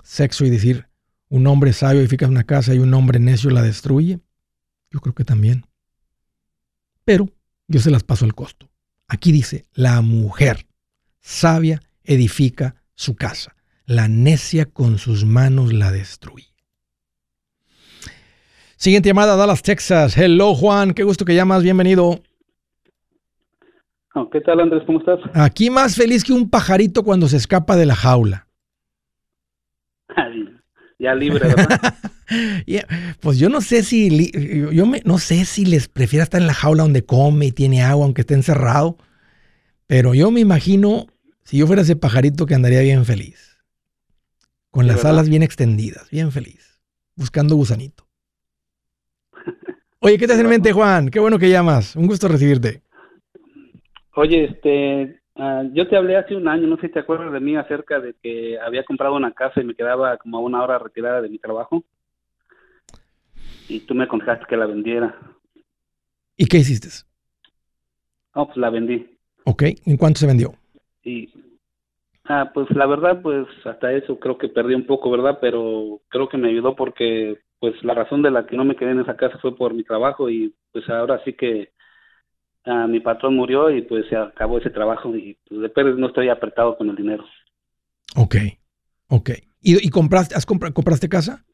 sexo 0.03 0.45
y 0.45 0.51
decir, 0.51 0.88
un 1.31 1.47
hombre 1.47 1.73
sabio 1.73 2.03
edifica 2.03 2.29
una 2.29 2.45
casa 2.45 2.75
y 2.75 2.79
un 2.79 2.93
hombre 2.93 3.19
necio 3.19 3.49
la 3.49 3.62
destruye. 3.62 4.21
Yo 4.90 5.01
creo 5.01 5.14
que 5.14 5.25
también. 5.25 5.65
Pero 7.07 7.31
yo 7.67 7.81
se 7.81 7.90
las 7.90 8.05
paso 8.05 8.27
al 8.27 8.35
costo. 8.35 8.69
Aquí 9.09 9.33
dice, 9.33 9.65
la 9.73 10.02
mujer 10.02 10.67
sabia 11.23 11.81
edifica 12.02 12.75
su 12.94 13.17
casa. 13.17 13.57
La 13.87 14.07
necia 14.07 14.67
con 14.67 14.98
sus 14.98 15.25
manos 15.25 15.73
la 15.73 15.90
destruye. 15.90 16.52
Siguiente 18.77 19.09
llamada, 19.09 19.35
Dallas, 19.35 19.63
Texas. 19.63 20.15
Hello, 20.15 20.55
Juan. 20.55 20.92
Qué 20.92 21.05
gusto 21.05 21.25
que 21.25 21.35
llamas. 21.35 21.63
Bienvenido. 21.63 22.23
Oh, 24.15 24.31
¿Qué 24.31 24.40
tal, 24.40 24.60
Andrés? 24.60 24.85
¿Cómo 24.87 25.00
estás? 25.00 25.19
Aquí 25.35 25.71
más 25.71 25.96
feliz 25.96 26.23
que 26.23 26.33
un 26.33 26.48
pajarito 26.48 27.02
cuando 27.02 27.27
se 27.27 27.37
escapa 27.37 27.75
de 27.77 27.87
la 27.87 27.96
jaula. 27.96 28.46
ya 30.98 31.15
libre, 31.15 31.48
¿verdad? 31.48 31.94
Pues 33.21 33.38
yo 33.38 33.50
no 33.50 33.60
sé 33.60 33.83
si 33.83 34.33
yo 34.73 34.87
me, 34.87 35.02
no 35.04 35.19
sé 35.19 35.44
si 35.44 35.67
les 35.67 35.88
prefiera 35.88 36.25
estar 36.25 36.40
en 36.40 36.46
la 36.46 36.54
jaula 36.54 36.83
donde 36.83 37.04
come 37.04 37.46
y 37.46 37.52
tiene 37.52 37.83
agua 37.83 38.06
aunque 38.06 38.23
esté 38.23 38.33
encerrado, 38.33 38.96
pero 39.87 40.15
yo 40.15 40.31
me 40.31 40.40
imagino 40.40 41.06
si 41.44 41.58
yo 41.58 41.67
fuera 41.67 41.83
ese 41.83 41.96
pajarito 41.96 42.46
que 42.46 42.54
andaría 42.54 42.81
bien 42.81 43.04
feliz, 43.04 43.58
con 44.71 44.87
las 44.87 45.04
alas 45.04 45.29
bien 45.29 45.42
extendidas, 45.42 46.08
bien 46.10 46.33
feliz, 46.33 46.81
buscando 47.15 47.56
gusanito. 47.56 48.08
Oye, 50.00 50.19
¿qué 50.19 50.27
te 50.27 50.33
hace 50.33 50.42
en 50.42 50.48
mente, 50.48 50.73
Juan? 50.73 51.10
Qué 51.10 51.21
bueno 51.21 51.38
que 51.38 51.50
llamas. 51.50 51.94
Un 51.94 52.06
gusto 52.06 52.29
recibirte. 52.29 52.83
Oye, 54.15 54.44
este, 54.44 55.21
Ah, 55.37 55.65
yo 55.73 55.88
te 55.88 55.96
hablé 55.96 56.17
hace 56.17 56.37
un 56.37 56.46
año, 56.46 56.69
no 56.69 56.77
sé 56.77 56.87
si 56.87 56.92
te 56.92 57.00
acuerdas 57.00 57.33
de 57.33 57.40
mí, 57.40 57.56
acerca 57.56 57.98
de 57.98 58.15
que 58.23 58.58
había 58.60 58.85
comprado 58.85 59.17
una 59.17 59.33
casa 59.33 59.60
y 59.60 59.65
me 59.65 59.75
quedaba 59.75 60.17
como 60.19 60.38
a 60.38 60.40
una 60.40 60.62
hora 60.62 60.79
retirada 60.79 61.21
de 61.21 61.29
mi 61.29 61.38
trabajo. 61.38 61.83
Y 63.69 63.81
tú 63.81 63.94
me 63.94 64.04
aconsejaste 64.04 64.46
que 64.48 64.56
la 64.56 64.67
vendiera. 64.67 65.19
¿Y 66.37 66.46
qué 66.46 66.58
hiciste? 66.58 66.88
No, 68.35 68.46
pues 68.46 68.56
la 68.56 68.71
vendí. 68.71 69.19
Ok, 69.44 69.62
¿en 69.87 69.96
cuánto 69.96 70.21
se 70.21 70.27
vendió? 70.27 70.54
Y, 71.02 71.33
ah, 72.25 72.50
pues 72.54 72.71
la 72.71 72.87
verdad, 72.87 73.21
pues 73.23 73.46
hasta 73.65 73.92
eso 73.92 74.21
creo 74.21 74.38
que 74.38 74.48
perdí 74.48 74.75
un 74.75 74.87
poco, 74.87 75.10
¿verdad? 75.10 75.38
Pero 75.40 76.00
creo 76.08 76.29
que 76.29 76.37
me 76.37 76.48
ayudó 76.48 76.77
porque, 76.77 77.40
pues 77.58 77.75
la 77.83 77.94
razón 77.94 78.23
de 78.23 78.31
la 78.31 78.46
que 78.46 78.56
no 78.56 78.65
me 78.65 78.77
quedé 78.77 78.92
en 78.92 79.00
esa 79.00 79.17
casa 79.17 79.38
fue 79.38 79.56
por 79.56 79.75
mi 79.75 79.83
trabajo 79.83 80.31
y 80.31 80.54
pues 80.73 80.88
ahora 80.88 81.21
sí 81.25 81.33
que 81.33 81.73
mi 82.67 83.00
patrón 83.00 83.37
murió 83.37 83.71
y 83.71 83.83
pues 83.83 84.06
se 84.08 84.17
acabó 84.17 84.58
ese 84.58 84.71
trabajo 84.71 85.15
y 85.15 85.37
pues, 85.48 85.60
después 85.60 85.96
no 85.96 86.06
estoy 86.08 86.29
apretado 86.29 86.77
con 86.77 86.88
el 86.88 86.96
dinero. 86.96 87.25
Ok, 88.17 88.37
ok. 89.08 89.31
¿Y, 89.60 89.88
compraste, 89.90 90.35
has 90.35 90.46
compraste 90.46 91.08
casa? 91.08 91.44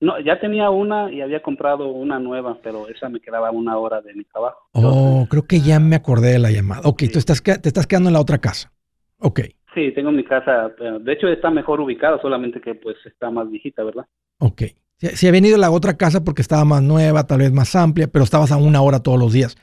No, 0.00 0.18
ya 0.20 0.40
tenía 0.40 0.70
una 0.70 1.12
y 1.12 1.20
había 1.20 1.42
comprado 1.42 1.88
una 1.88 2.18
nueva, 2.18 2.58
pero 2.62 2.88
esa 2.88 3.08
me 3.08 3.20
quedaba 3.20 3.50
una 3.50 3.76
hora 3.76 4.00
de 4.00 4.14
mi 4.14 4.24
trabajo. 4.24 4.68
Oh, 4.72 5.26
creo 5.28 5.46
que 5.46 5.60
ya 5.60 5.78
me 5.78 5.96
acordé 5.96 6.32
de 6.32 6.38
la 6.38 6.50
llamada. 6.50 6.82
Ok, 6.84 7.02
tú 7.12 7.18
estás, 7.18 7.42
te 7.42 7.68
estás 7.68 7.86
quedando 7.86 8.08
en 8.08 8.14
la 8.14 8.20
otra 8.20 8.38
casa. 8.38 8.72
Ok. 9.18 9.40
Sí, 9.74 9.92
tengo 9.92 10.10
mi 10.10 10.24
casa, 10.24 10.72
de 11.00 11.12
hecho 11.12 11.28
está 11.28 11.50
mejor 11.50 11.80
ubicada, 11.80 12.20
solamente 12.20 12.60
que 12.60 12.74
pues 12.74 12.96
está 13.04 13.30
más 13.30 13.48
viejita, 13.50 13.84
¿verdad? 13.84 14.06
Ok. 14.38 14.62
Si 15.00 15.26
ha 15.26 15.32
venido 15.32 15.56
a 15.56 15.58
la 15.58 15.70
otra 15.70 15.96
casa 15.96 16.24
porque 16.24 16.42
estaba 16.42 16.64
más 16.66 16.82
nueva, 16.82 17.26
tal 17.26 17.38
vez 17.38 17.52
más 17.52 17.74
amplia, 17.74 18.08
pero 18.12 18.22
estabas 18.22 18.52
a 18.52 18.58
una 18.58 18.82
hora 18.82 19.02
todos 19.02 19.18
los 19.18 19.32
días. 19.32 19.56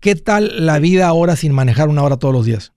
¿Qué 0.00 0.14
tal 0.14 0.64
la 0.64 0.78
vida 0.78 1.06
ahora 1.06 1.36
sin 1.36 1.54
manejar 1.54 1.88
una 1.88 2.02
hora 2.02 2.16
todos 2.16 2.32
los 2.32 2.46
días? 2.46 2.72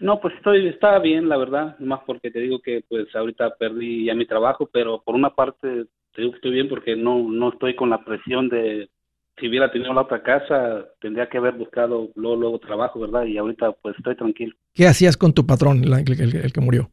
No, 0.00 0.20
pues 0.20 0.34
estoy, 0.34 0.66
está 0.66 0.98
bien, 0.98 1.28
la 1.28 1.36
verdad, 1.36 1.78
más 1.78 2.00
porque 2.06 2.30
te 2.30 2.40
digo 2.40 2.60
que 2.60 2.84
pues 2.88 3.06
ahorita 3.14 3.54
perdí 3.56 4.06
ya 4.06 4.14
mi 4.14 4.26
trabajo, 4.26 4.68
pero 4.70 5.00
por 5.02 5.14
una 5.14 5.30
parte 5.30 5.86
te 6.12 6.22
digo 6.22 6.32
que 6.32 6.36
estoy 6.36 6.50
bien 6.50 6.68
porque 6.68 6.96
no, 6.96 7.30
no 7.30 7.50
estoy 7.50 7.76
con 7.76 7.88
la 7.88 8.04
presión 8.04 8.48
de 8.48 8.90
si 9.38 9.48
hubiera 9.48 9.70
tenido 9.70 9.92
la 9.92 10.02
otra 10.02 10.22
casa, 10.22 10.86
tendría 11.00 11.28
que 11.28 11.38
haber 11.38 11.54
buscado 11.54 12.10
luego, 12.14 12.36
luego 12.36 12.58
trabajo, 12.58 13.00
¿verdad? 13.00 13.24
Y 13.24 13.38
ahorita 13.38 13.72
pues 13.80 13.94
estoy 13.96 14.16
tranquilo. 14.16 14.54
¿Qué 14.74 14.86
hacías 14.86 15.16
con 15.16 15.32
tu 15.32 15.46
patrón, 15.46 15.82
el 15.84 16.52
que 16.52 16.60
murió? 16.60 16.90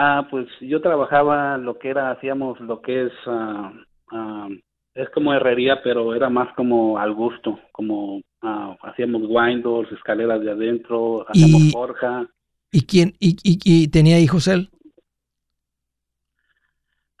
Ah, 0.00 0.28
pues 0.30 0.46
yo 0.60 0.80
trabajaba 0.80 1.58
lo 1.58 1.76
que 1.76 1.88
era, 1.88 2.12
hacíamos 2.12 2.60
lo 2.60 2.80
que 2.80 3.06
es, 3.06 3.12
ah, 3.26 3.72
ah, 4.12 4.48
es 4.94 5.10
como 5.10 5.34
herrería, 5.34 5.82
pero 5.82 6.14
era 6.14 6.30
más 6.30 6.54
como 6.54 6.98
al 6.98 7.12
gusto, 7.14 7.58
como 7.72 8.22
ah, 8.42 8.76
hacíamos 8.82 9.22
windows, 9.26 9.90
escaleras 9.90 10.40
de 10.40 10.52
adentro, 10.52 11.28
hacíamos 11.28 11.72
forja. 11.72 12.28
¿Y 12.70 12.82
quién, 12.82 13.14
y, 13.18 13.38
y, 13.42 13.88
tenía 13.88 14.20
hijos 14.20 14.46
él? 14.46 14.70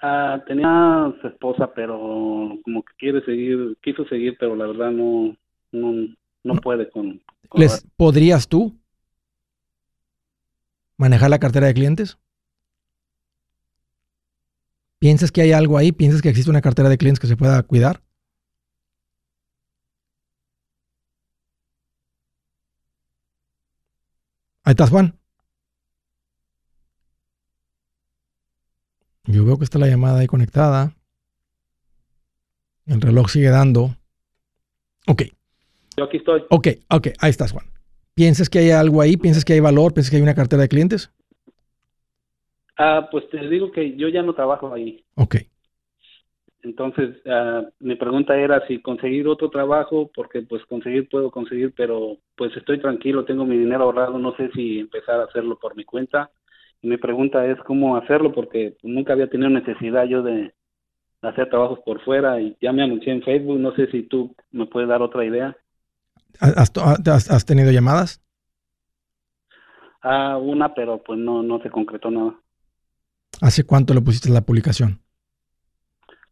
Ah, 0.00 0.40
tenía 0.46 1.12
su 1.20 1.26
esposa, 1.26 1.72
pero 1.74 2.60
como 2.62 2.84
que 2.84 2.92
quiere 2.96 3.24
seguir, 3.24 3.76
quiso 3.82 4.04
seguir, 4.04 4.36
pero 4.38 4.54
la 4.54 4.68
verdad 4.68 4.92
no, 4.92 5.36
no, 5.72 6.14
no 6.44 6.54
puede 6.60 6.88
con. 6.88 7.20
¿Les 7.54 7.84
podrías 7.96 8.46
tú 8.46 8.72
manejar 10.96 11.28
la 11.28 11.40
cartera 11.40 11.66
de 11.66 11.74
clientes? 11.74 12.16
¿Piensas 14.98 15.30
que 15.30 15.42
hay 15.42 15.52
algo 15.52 15.78
ahí? 15.78 15.92
¿Piensas 15.92 16.22
que 16.22 16.28
existe 16.28 16.50
una 16.50 16.60
cartera 16.60 16.88
de 16.88 16.98
clientes 16.98 17.20
que 17.20 17.28
se 17.28 17.36
pueda 17.36 17.62
cuidar? 17.62 18.02
Ahí 24.64 24.72
estás, 24.72 24.90
Juan. 24.90 25.18
Yo 29.24 29.44
veo 29.44 29.56
que 29.58 29.64
está 29.64 29.78
la 29.78 29.86
llamada 29.86 30.18
ahí 30.20 30.26
conectada. 30.26 30.94
El 32.86 33.00
reloj 33.00 33.30
sigue 33.30 33.50
dando. 33.50 33.96
Ok. 35.06 35.22
Yo 35.96 36.04
aquí 36.04 36.16
estoy. 36.16 36.42
Ok, 36.50 36.68
ok, 36.90 37.08
ahí 37.18 37.30
estás, 37.30 37.52
Juan. 37.52 37.70
¿Piensas 38.14 38.48
que 38.48 38.58
hay 38.58 38.70
algo 38.70 39.00
ahí? 39.00 39.16
¿Piensas 39.16 39.44
que 39.44 39.52
hay 39.52 39.60
valor? 39.60 39.94
¿Piensas 39.94 40.10
que 40.10 40.16
hay 40.16 40.22
una 40.22 40.34
cartera 40.34 40.62
de 40.62 40.68
clientes? 40.68 41.10
Ah, 42.78 43.08
pues 43.10 43.28
te 43.28 43.38
digo 43.48 43.72
que 43.72 43.96
yo 43.96 44.08
ya 44.08 44.22
no 44.22 44.34
trabajo 44.34 44.72
ahí. 44.72 45.04
Ok. 45.16 45.36
Entonces, 46.62 47.16
uh, 47.24 47.68
mi 47.80 47.96
pregunta 47.96 48.36
era 48.36 48.66
si 48.66 48.80
conseguir 48.80 49.26
otro 49.28 49.50
trabajo, 49.50 50.10
porque 50.14 50.42
pues 50.42 50.64
conseguir 50.66 51.08
puedo 51.08 51.30
conseguir, 51.30 51.72
pero 51.76 52.18
pues 52.36 52.56
estoy 52.56 52.80
tranquilo, 52.80 53.24
tengo 53.24 53.44
mi 53.44 53.56
dinero 53.56 53.84
ahorrado, 53.84 54.18
no 54.18 54.34
sé 54.36 54.50
si 54.54 54.80
empezar 54.80 55.20
a 55.20 55.24
hacerlo 55.24 55.58
por 55.58 55.76
mi 55.76 55.84
cuenta. 55.84 56.30
Y 56.80 56.88
mi 56.88 56.96
pregunta 56.96 57.44
es 57.46 57.58
cómo 57.60 57.96
hacerlo, 57.96 58.32
porque 58.32 58.76
nunca 58.82 59.12
había 59.12 59.28
tenido 59.28 59.50
necesidad 59.50 60.04
yo 60.04 60.22
de 60.22 60.52
hacer 61.22 61.48
trabajos 61.48 61.80
por 61.84 62.00
fuera 62.04 62.40
y 62.40 62.56
ya 62.60 62.72
me 62.72 62.82
anuncié 62.82 63.12
en 63.12 63.22
Facebook, 63.22 63.58
no 63.58 63.74
sé 63.74 63.90
si 63.90 64.02
tú 64.04 64.34
me 64.52 64.66
puedes 64.66 64.88
dar 64.88 65.02
otra 65.02 65.24
idea. 65.24 65.56
¿Has, 66.40 67.30
has 67.30 67.44
tenido 67.44 67.72
llamadas? 67.72 68.22
Ah, 70.02 70.36
una, 70.36 70.74
pero 70.74 71.02
pues 71.02 71.18
no, 71.18 71.42
no 71.42 71.60
se 71.60 71.70
concretó 71.70 72.10
nada. 72.10 72.38
¿Hace 73.40 73.64
cuánto 73.64 73.94
le 73.94 74.00
pusiste 74.00 74.30
la 74.30 74.40
publicación? 74.40 75.00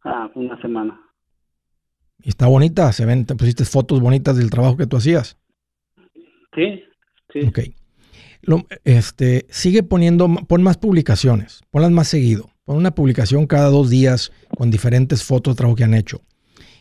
Ah, 0.04 0.30
una 0.34 0.60
semana. 0.60 1.00
¿Y 2.22 2.30
está 2.30 2.46
bonita? 2.46 2.92
¿Se 2.92 3.04
ven? 3.04 3.24
¿Te 3.24 3.34
pusiste 3.34 3.64
fotos 3.64 4.00
bonitas 4.00 4.36
del 4.36 4.50
trabajo 4.50 4.76
que 4.76 4.86
tú 4.86 4.96
hacías? 4.96 5.38
Sí, 6.54 6.82
sí. 7.32 7.40
Ok. 7.46 7.58
este, 8.84 9.46
sigue 9.50 9.82
poniendo, 9.82 10.28
pon 10.48 10.62
más 10.62 10.78
publicaciones, 10.78 11.62
ponlas 11.70 11.90
más 11.90 12.08
seguido. 12.08 12.50
Pon 12.64 12.76
una 12.76 12.92
publicación 12.92 13.46
cada 13.46 13.68
dos 13.68 13.90
días 13.90 14.32
con 14.56 14.70
diferentes 14.70 15.22
fotos 15.22 15.54
de 15.54 15.58
trabajo 15.58 15.76
que 15.76 15.84
han 15.84 15.94
hecho. 15.94 16.22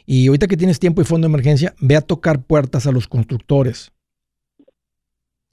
Y 0.07 0.27
ahorita 0.27 0.47
que 0.47 0.57
tienes 0.57 0.79
tiempo 0.79 1.01
y 1.01 1.05
fondo 1.05 1.27
de 1.27 1.33
emergencia, 1.33 1.75
ve 1.79 1.95
a 1.95 2.01
tocar 2.01 2.43
puertas 2.43 2.87
a 2.87 2.91
los 2.91 3.07
constructores, 3.07 3.91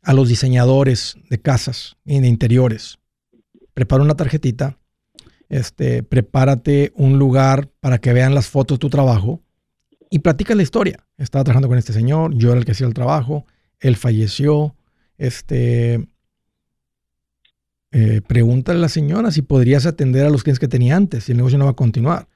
a 0.03 0.13
los 0.13 0.29
diseñadores 0.29 1.17
de 1.29 1.41
casas 1.41 1.97
y 2.05 2.21
de 2.21 2.29
interiores 2.29 3.02
prepara 3.75 4.03
una 4.03 4.15
tarjetita, 4.15 4.79
este, 5.49 6.03
prepárate 6.03 6.93
un 6.95 7.19
lugar 7.19 7.69
para 7.81 7.99
que 7.99 8.13
vean 8.13 8.35
las 8.35 8.49
fotos 8.49 8.77
de 8.77 8.81
tu 8.81 8.91
trabajo 8.91 9.43
y 10.11 10.21
platica 10.21 10.55
la 10.55 10.63
historia. 10.63 11.07
Estaba 11.19 11.45
trabajando 11.45 11.69
con 11.69 11.79
este 11.79 11.93
señor, 11.93 12.35
yo 12.35 12.51
era 12.51 12.59
el 12.59 12.65
que 12.65 12.73
hacía 12.73 12.87
el 12.87 12.95
trabajo, 12.95 13.47
él 13.81 13.97
falleció, 13.97 14.77
este, 15.19 16.07
eh, 17.93 18.23
pregúntale 18.27 18.79
a 18.79 18.83
la 18.83 18.89
señora 18.89 19.31
si 19.31 19.43
podrías 19.43 19.85
atender 19.85 20.25
a 20.25 20.31
los 20.31 20.43
clientes 20.43 20.59
que 20.61 20.69
tenía 20.69 20.97
antes, 20.97 21.25
si 21.25 21.33
el 21.33 21.39
negocio 21.39 21.59
no 21.59 21.67
va 21.67 21.73
a 21.73 21.77
continuar. 21.77 22.29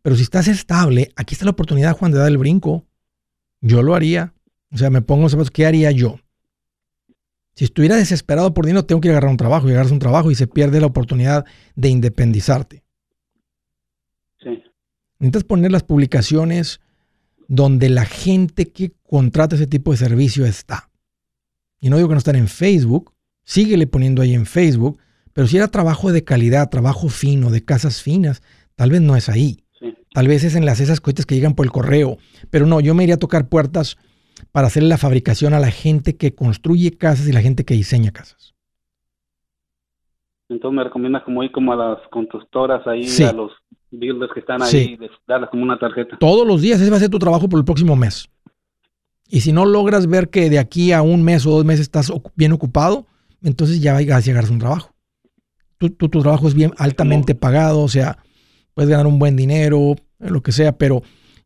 Pero 0.00 0.16
si 0.16 0.22
estás 0.22 0.48
estable, 0.48 1.12
aquí 1.16 1.34
está 1.34 1.44
la 1.44 1.52
oportunidad, 1.52 1.96
Juan, 1.96 2.12
de 2.12 2.18
dar 2.18 2.28
el 2.28 2.38
brinco. 2.38 2.86
Yo 3.60 3.82
lo 3.82 3.94
haría. 3.94 4.34
O 4.72 4.78
sea, 4.78 4.90
me 4.90 5.02
pongo 5.02 5.28
los 5.28 5.50
¿qué 5.50 5.66
haría 5.66 5.90
yo? 5.90 6.18
Si 7.54 7.64
estuviera 7.64 7.96
desesperado 7.96 8.54
por 8.54 8.64
dinero, 8.64 8.84
tengo 8.84 9.00
que 9.00 9.10
agarrar 9.10 9.30
un 9.30 9.36
trabajo 9.36 9.68
y 9.68 9.72
agarras 9.72 9.92
un 9.92 9.98
trabajo 9.98 10.30
y 10.30 10.34
se 10.34 10.46
pierde 10.46 10.80
la 10.80 10.86
oportunidad 10.86 11.44
de 11.74 11.88
independizarte. 11.88 12.82
Sí. 14.42 14.62
Necesitas 15.18 15.44
poner 15.44 15.70
las 15.70 15.82
publicaciones 15.82 16.80
donde 17.48 17.90
la 17.90 18.06
gente 18.06 18.70
que 18.70 18.92
contrata 19.02 19.56
ese 19.56 19.66
tipo 19.66 19.90
de 19.90 19.98
servicio 19.98 20.46
está. 20.46 20.90
Y 21.80 21.90
no 21.90 21.96
digo 21.96 22.08
que 22.08 22.14
no 22.14 22.18
estén 22.18 22.36
en 22.36 22.48
Facebook, 22.48 23.12
síguele 23.44 23.86
poniendo 23.86 24.22
ahí 24.22 24.34
en 24.34 24.46
Facebook, 24.46 24.98
pero 25.32 25.46
si 25.46 25.56
era 25.56 25.68
trabajo 25.68 26.12
de 26.12 26.24
calidad, 26.24 26.70
trabajo 26.70 27.08
fino, 27.08 27.50
de 27.50 27.64
casas 27.64 28.02
finas, 28.02 28.42
tal 28.74 28.90
vez 28.90 29.00
no 29.00 29.16
es 29.16 29.28
ahí. 29.28 29.64
Tal 30.14 30.28
vez 30.28 30.44
es 30.44 30.54
en 30.54 30.66
las 30.66 30.80
esas 30.80 31.00
cosas 31.00 31.26
que 31.26 31.34
llegan 31.34 31.54
por 31.54 31.66
el 31.66 31.72
correo. 31.72 32.18
Pero 32.50 32.66
no, 32.66 32.80
yo 32.80 32.94
me 32.94 33.02
iría 33.02 33.14
a 33.14 33.18
tocar 33.18 33.48
puertas 33.48 33.96
para 34.52 34.66
hacer 34.66 34.82
la 34.82 34.98
fabricación 34.98 35.54
a 35.54 35.60
la 35.60 35.70
gente 35.70 36.16
que 36.16 36.34
construye 36.34 36.96
casas 36.96 37.26
y 37.26 37.32
la 37.32 37.40
gente 37.40 37.64
que 37.64 37.74
diseña 37.74 38.12
casas. 38.12 38.54
Entonces 40.48 40.76
me 40.76 40.84
recomiendas 40.84 41.22
como 41.22 41.42
ir 41.42 41.50
como 41.50 41.72
a 41.72 41.76
las 41.76 42.08
constructoras 42.10 42.86
ahí, 42.86 43.06
a 43.24 43.32
los 43.32 43.52
builders 43.90 44.32
que 44.34 44.40
están 44.40 44.62
ahí, 44.62 44.98
darles 45.26 45.48
como 45.48 45.62
una 45.62 45.78
tarjeta. 45.78 46.18
Todos 46.18 46.46
los 46.46 46.60
días, 46.60 46.80
ese 46.80 46.90
va 46.90 46.98
a 46.98 47.00
ser 47.00 47.08
tu 47.08 47.18
trabajo 47.18 47.48
por 47.48 47.58
el 47.58 47.64
próximo 47.64 47.96
mes. 47.96 48.28
Y 49.28 49.40
si 49.40 49.52
no 49.52 49.64
logras 49.64 50.06
ver 50.06 50.28
que 50.28 50.50
de 50.50 50.58
aquí 50.58 50.92
a 50.92 51.00
un 51.00 51.22
mes 51.22 51.46
o 51.46 51.50
dos 51.50 51.64
meses 51.64 51.82
estás 51.82 52.12
bien 52.36 52.52
ocupado, 52.52 53.06
entonces 53.42 53.80
ya 53.80 53.94
vas 53.94 54.02
a 54.02 54.20
llegar 54.20 54.44
a 54.44 54.50
un 54.50 54.58
trabajo. 54.58 54.94
tu, 55.78 55.88
tu, 55.88 56.08
trabajo 56.08 56.46
es 56.46 56.54
bien 56.54 56.72
altamente 56.76 57.34
pagado, 57.34 57.80
o 57.80 57.88
sea, 57.88 58.18
puedes 58.74 58.90
ganar 58.90 59.06
un 59.06 59.18
buen 59.18 59.36
dinero, 59.36 59.96
lo 60.18 60.42
que 60.42 60.52
sea, 60.52 60.76
pero 60.76 61.02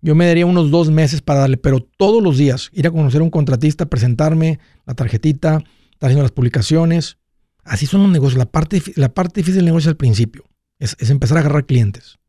yo 0.07 0.15
me 0.15 0.29
daría 0.29 0.47
unos 0.47 0.71
dos 0.71 0.89
meses 0.89 1.21
para 1.21 1.41
darle, 1.41 1.57
pero 1.57 1.81
todos 1.81 2.23
los 2.23 2.39
días 2.39 2.71
ir 2.73 2.87
a 2.87 2.93
conocer 2.93 3.23
a 3.23 3.25
un 3.25 3.31
contratista, 3.31 3.87
presentarme 3.87 4.61
la 4.85 4.95
tarjetita, 4.95 5.65
estar 5.91 6.07
haciendo 6.07 6.23
las 6.23 6.31
publicaciones. 6.31 7.19
Así 7.65 7.87
son 7.87 8.05
los 8.05 8.13
negocios. 8.13 8.39
La 8.39 8.47
parte, 8.47 8.81
la 8.95 9.13
parte 9.13 9.41
difícil 9.41 9.57
del 9.57 9.65
negocio 9.65 9.89
es 9.89 9.95
al 9.95 9.97
principio, 9.97 10.45
es, 10.79 10.95
empezar 11.11 11.39
a 11.39 11.41
agarrar 11.41 11.67
clientes. 11.67 12.21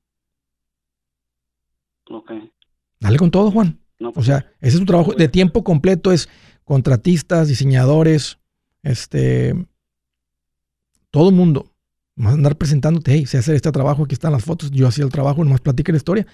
Ok. 2.09 2.31
Dale 2.99 3.19
con 3.19 3.29
todo, 3.29 3.51
Juan. 3.51 3.79
o 3.99 4.11
pues, 4.11 4.25
sea, 4.25 4.51
ese 4.59 4.77
es 4.77 4.79
tu 4.79 4.85
trabajo 4.87 5.13
de 5.13 5.27
tiempo 5.27 5.63
completo, 5.63 6.11
es 6.11 6.29
contratistas, 6.63 7.47
diseñadores, 7.47 8.39
este, 8.81 9.53
todo 11.11 11.29
el 11.29 11.35
mundo. 11.35 11.71
Vas 12.15 12.31
a 12.31 12.33
andar 12.37 12.57
presentándote, 12.57 13.13
hey, 13.13 13.27
sé 13.27 13.37
hacer 13.37 13.53
este 13.53 13.71
trabajo, 13.71 14.05
aquí 14.05 14.15
están 14.15 14.31
las 14.31 14.43
fotos, 14.43 14.71
yo 14.71 14.87
hacía 14.87 15.05
el 15.05 15.11
trabajo, 15.11 15.43
nomás 15.43 15.61
platica 15.61 15.91
la 15.91 15.97
historia 15.97 16.25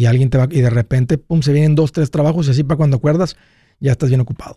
y 0.00 0.06
alguien 0.06 0.30
te 0.30 0.38
va, 0.38 0.48
y 0.50 0.62
de 0.62 0.70
repente, 0.70 1.18
pum, 1.18 1.42
se 1.42 1.52
vienen 1.52 1.74
dos, 1.74 1.92
tres 1.92 2.10
trabajos 2.10 2.48
y 2.48 2.52
así 2.52 2.64
para 2.64 2.78
cuando 2.78 2.96
acuerdas, 2.96 3.36
ya 3.80 3.92
estás 3.92 4.08
bien 4.08 4.22
ocupado. 4.22 4.56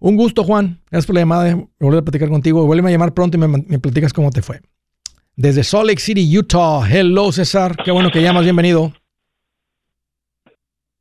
Un 0.00 0.16
gusto, 0.16 0.42
Juan. 0.42 0.80
Gracias 0.90 1.04
por 1.04 1.16
la 1.16 1.20
llamada. 1.20 1.54
Volver 1.78 2.00
a 2.00 2.02
platicar 2.02 2.30
contigo. 2.30 2.64
Vuelve 2.64 2.88
a 2.88 2.90
llamar 2.90 3.12
pronto 3.12 3.36
y 3.36 3.40
me, 3.40 3.46
me, 3.46 3.78
platicas 3.78 4.14
cómo 4.14 4.30
te 4.30 4.40
fue. 4.40 4.60
Desde 5.36 5.64
Salt 5.64 5.86
Lake 5.86 6.00
City, 6.00 6.38
Utah. 6.38 6.80
Hello, 6.90 7.30
César. 7.30 7.76
Qué 7.84 7.90
bueno 7.90 8.10
que 8.10 8.22
llamas. 8.22 8.44
Bienvenido. 8.44 8.94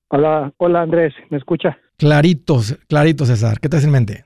Hola, 0.09 0.51
hola 0.57 0.81
Andrés. 0.81 1.13
¿Me 1.29 1.38
escucha? 1.38 1.77
Clarito, 1.95 2.59
clarito, 2.89 3.25
César. 3.25 3.61
¿Qué 3.61 3.69
te 3.69 3.77
hace 3.77 3.86
en 3.86 3.93
mente? 3.93 4.25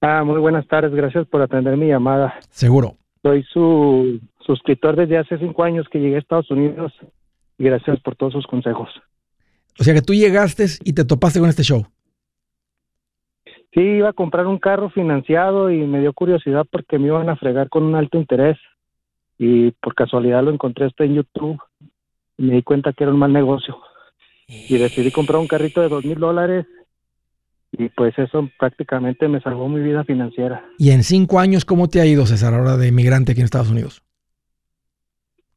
Ah, 0.00 0.22
muy 0.22 0.38
buenas 0.38 0.64
tardes. 0.68 0.92
Gracias 0.92 1.26
por 1.26 1.42
atender 1.42 1.76
mi 1.76 1.88
llamada. 1.88 2.38
Seguro. 2.50 2.94
Soy 3.22 3.42
su 3.52 4.20
suscriptor 4.48 4.96
desde 4.96 5.18
hace 5.18 5.38
cinco 5.38 5.62
años 5.62 5.86
que 5.90 6.00
llegué 6.00 6.16
a 6.16 6.20
Estados 6.20 6.50
Unidos 6.50 6.90
y 7.58 7.64
gracias 7.64 8.00
por 8.00 8.16
todos 8.16 8.32
sus 8.32 8.46
consejos. 8.46 8.88
O 9.78 9.84
sea 9.84 9.92
que 9.92 10.00
tú 10.00 10.14
llegaste 10.14 10.64
y 10.84 10.94
te 10.94 11.04
topaste 11.04 11.38
con 11.38 11.50
este 11.50 11.62
show. 11.62 11.86
Sí, 13.74 13.80
iba 13.80 14.08
a 14.08 14.14
comprar 14.14 14.46
un 14.46 14.58
carro 14.58 14.88
financiado 14.88 15.70
y 15.70 15.86
me 15.86 16.00
dio 16.00 16.14
curiosidad 16.14 16.64
porque 16.70 16.98
me 16.98 17.08
iban 17.08 17.28
a 17.28 17.36
fregar 17.36 17.68
con 17.68 17.82
un 17.82 17.94
alto 17.94 18.16
interés 18.16 18.56
y 19.36 19.70
por 19.72 19.94
casualidad 19.94 20.42
lo 20.42 20.50
encontré 20.50 20.86
esto 20.86 21.04
en 21.04 21.16
YouTube 21.16 21.60
y 22.38 22.44
me 22.44 22.54
di 22.54 22.62
cuenta 22.62 22.94
que 22.94 23.04
era 23.04 23.12
un 23.12 23.18
mal 23.18 23.32
negocio 23.32 23.78
y 24.46 24.78
decidí 24.78 25.10
comprar 25.10 25.38
un 25.40 25.46
carrito 25.46 25.82
de 25.82 25.90
dos 25.90 26.04
mil 26.06 26.18
dólares 26.18 26.64
y 27.72 27.90
pues 27.90 28.18
eso 28.18 28.48
prácticamente 28.58 29.28
me 29.28 29.42
salvó 29.42 29.68
mi 29.68 29.82
vida 29.82 30.02
financiera. 30.04 30.64
¿Y 30.78 30.90
en 30.92 31.04
cinco 31.04 31.38
años 31.38 31.66
cómo 31.66 31.88
te 31.88 32.00
ha 32.00 32.06
ido, 32.06 32.24
César, 32.24 32.54
ahora 32.54 32.78
de 32.78 32.88
inmigrante 32.88 33.32
aquí 33.32 33.42
en 33.42 33.44
Estados 33.44 33.70
Unidos? 33.70 34.02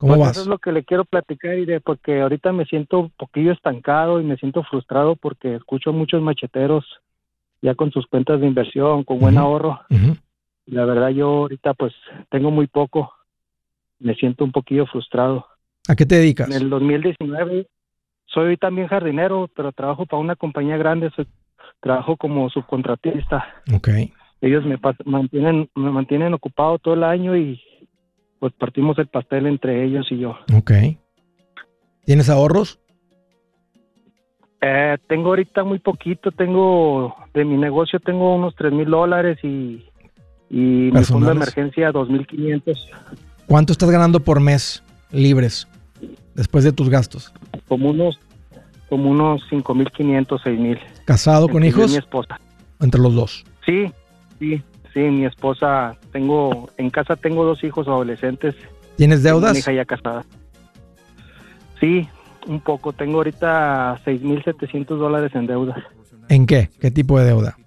¿Cómo 0.01 0.15
pues 0.15 0.19
vas? 0.19 0.31
Eso 0.31 0.41
es 0.41 0.47
lo 0.47 0.57
que 0.57 0.71
le 0.71 0.83
quiero 0.83 1.05
platicar, 1.05 1.59
y 1.59 1.65
de 1.65 1.79
porque 1.79 2.21
ahorita 2.21 2.51
me 2.53 2.65
siento 2.65 3.01
un 3.01 3.09
poquillo 3.11 3.51
estancado 3.51 4.19
y 4.19 4.23
me 4.23 4.35
siento 4.35 4.63
frustrado 4.63 5.15
porque 5.15 5.53
escucho 5.53 5.93
muchos 5.93 6.23
macheteros 6.23 6.83
ya 7.61 7.75
con 7.75 7.91
sus 7.91 8.07
cuentas 8.07 8.41
de 8.41 8.47
inversión, 8.47 9.03
con 9.03 9.19
buen 9.19 9.37
ahorro. 9.37 9.79
La 10.65 10.85
verdad 10.85 11.09
yo 11.09 11.27
ahorita 11.27 11.75
pues 11.75 11.93
tengo 12.31 12.49
muy 12.49 12.65
poco, 12.65 13.13
me 13.99 14.15
siento 14.15 14.43
un 14.43 14.51
poquillo 14.51 14.87
frustrado. 14.87 15.45
¿A 15.87 15.95
qué 15.95 16.07
te 16.07 16.15
dedicas? 16.15 16.49
En 16.49 16.59
el 16.59 16.71
2019 16.71 17.67
soy 18.25 18.57
también 18.57 18.87
jardinero, 18.87 19.51
pero 19.55 19.71
trabajo 19.71 20.07
para 20.07 20.19
una 20.19 20.35
compañía 20.35 20.77
grande, 20.77 21.11
soy, 21.15 21.27
trabajo 21.79 22.17
como 22.17 22.49
subcontratista. 22.49 23.45
Ok. 23.71 23.89
Ellos 24.41 24.65
me 24.65 24.79
mantienen, 25.05 25.69
me 25.75 25.91
mantienen 25.91 26.33
ocupado 26.33 26.79
todo 26.79 26.95
el 26.95 27.03
año 27.03 27.37
y 27.37 27.61
pues 28.41 28.53
partimos 28.53 28.97
el 28.97 29.05
pastel 29.05 29.45
entre 29.45 29.85
ellos 29.85 30.07
y 30.09 30.17
yo. 30.17 30.35
Ok. 30.51 30.71
¿Tienes 32.05 32.27
ahorros? 32.27 32.79
Eh, 34.61 34.97
tengo 35.07 35.29
ahorita 35.29 35.63
muy 35.63 35.77
poquito, 35.77 36.31
tengo 36.31 37.15
de 37.35 37.45
mi 37.45 37.55
negocio 37.55 37.99
tengo 37.99 38.35
unos 38.35 38.55
tres 38.55 38.73
mil 38.73 38.89
dólares 38.89 39.37
y, 39.43 39.85
y 40.49 40.89
mi 40.91 41.03
fondo 41.03 41.27
de 41.27 41.33
emergencia 41.33 41.91
dos 41.91 42.09
mil 42.09 42.25
quinientos. 42.25 42.89
¿Cuánto 43.45 43.73
estás 43.73 43.91
ganando 43.91 44.19
por 44.19 44.39
mes 44.39 44.83
libres 45.11 45.67
después 46.33 46.63
de 46.63 46.71
tus 46.71 46.89
gastos? 46.89 47.31
Como 47.67 47.91
unos 47.91 48.19
como 48.89 49.11
unos 49.11 49.43
cinco 49.51 49.75
mil 49.75 49.91
quinientos, 49.91 50.41
seis 50.43 50.59
mil. 50.59 50.79
¿Casado 51.05 51.47
con 51.47 51.63
hijos? 51.63 51.91
Mi 51.91 51.97
esposa. 51.97 52.39
Entre 52.79 52.99
los 52.99 53.13
dos. 53.13 53.45
Sí, 53.67 53.91
sí, 54.39 54.63
sí, 54.93 54.99
mi 54.99 55.25
esposa 55.25 55.95
tengo 56.11 56.69
en 56.77 56.89
casa 56.89 57.15
tengo 57.15 57.45
dos 57.45 57.63
hijos 57.63 57.87
adolescentes. 57.87 58.55
¿Tienes 58.95 59.23
deudas? 59.23 59.53
Mi 59.53 59.59
hija 59.59 59.73
ya 59.73 59.85
casada. 59.85 60.25
Sí, 61.79 62.07
un 62.47 62.59
poco. 62.59 62.93
Tengo 62.93 63.17
ahorita 63.17 63.99
6.700 64.05 64.85
dólares 64.97 65.31
en 65.33 65.47
deuda. 65.47 65.75
¿En 66.29 66.45
qué? 66.45 66.69
¿Qué 66.79 66.91
tipo 66.91 67.19
de 67.19 67.25
deuda? 67.25 67.57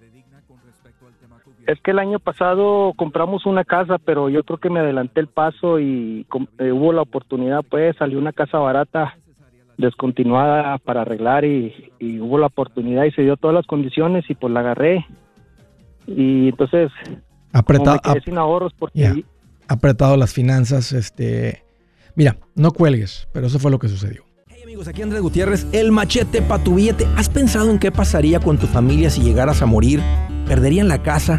Es 1.67 1.81
que 1.81 1.93
el 1.93 1.99
año 1.99 2.19
pasado 2.19 2.93
compramos 2.95 3.47
una 3.47 3.65
casa, 3.65 3.99
pero 3.99 4.29
yo 4.29 4.45
creo 4.45 4.59
que 4.59 4.69
me 4.69 4.81
adelanté 4.81 5.21
el 5.21 5.29
paso 5.29 5.81
y 5.81 6.27
eh, 6.59 6.73
hubo 6.73 6.93
la 6.93 7.03
oportunidad, 7.03 7.63
pues 7.63 7.97
salió 7.97 8.19
una 8.19 8.33
casa 8.33 8.59
barata, 8.59 9.17
descontinuada 9.79 10.79
para 10.79 11.03
arreglar 11.03 11.45
y, 11.45 11.91
hubo 12.21 12.39
la 12.39 12.47
oportunidad 12.47 13.05
y 13.05 13.13
se 13.13 13.23
dio 13.23 13.37
todas 13.37 13.55
las 13.55 13.67
condiciones 13.67 14.29
y 14.29 14.35
pues 14.35 14.53
la 14.53 14.61
agarré. 14.61 15.07
Y 16.07 16.49
entonces, 16.49 16.91
apretado, 17.53 18.01
sin 18.25 18.39
ahorros 18.39 18.73
porque... 18.79 19.25
Apretado 19.67 20.17
las 20.17 20.33
finanzas, 20.33 20.93
este... 20.93 21.65
Mira, 22.15 22.37
no 22.55 22.71
cuelgues, 22.71 23.29
pero 23.33 23.47
eso 23.47 23.59
fue 23.59 23.71
lo 23.71 23.79
que 23.79 23.89
sucedió 23.89 24.25
amigos, 24.75 24.89
aquí 24.89 25.03
Andrés 25.03 25.23
Gutiérrez, 25.23 25.67
el 25.71 25.93
machete 25.93 26.43
para 26.43 26.65
tu 26.65 26.75
billete. 26.75 27.07
¿Has 27.17 27.29
pensado 27.29 27.71
en 27.71 27.79
qué 27.79 27.93
pasaría 27.93 28.41
con 28.41 28.59
tu 28.59 28.67
familia 28.67 29.09
si 29.09 29.21
llegaras 29.21 29.63
a 29.63 29.67
morir? 29.67 30.01
¿Perderían 30.49 30.89
la 30.89 31.01
casa? 31.01 31.39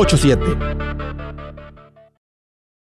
87 0.05 1.30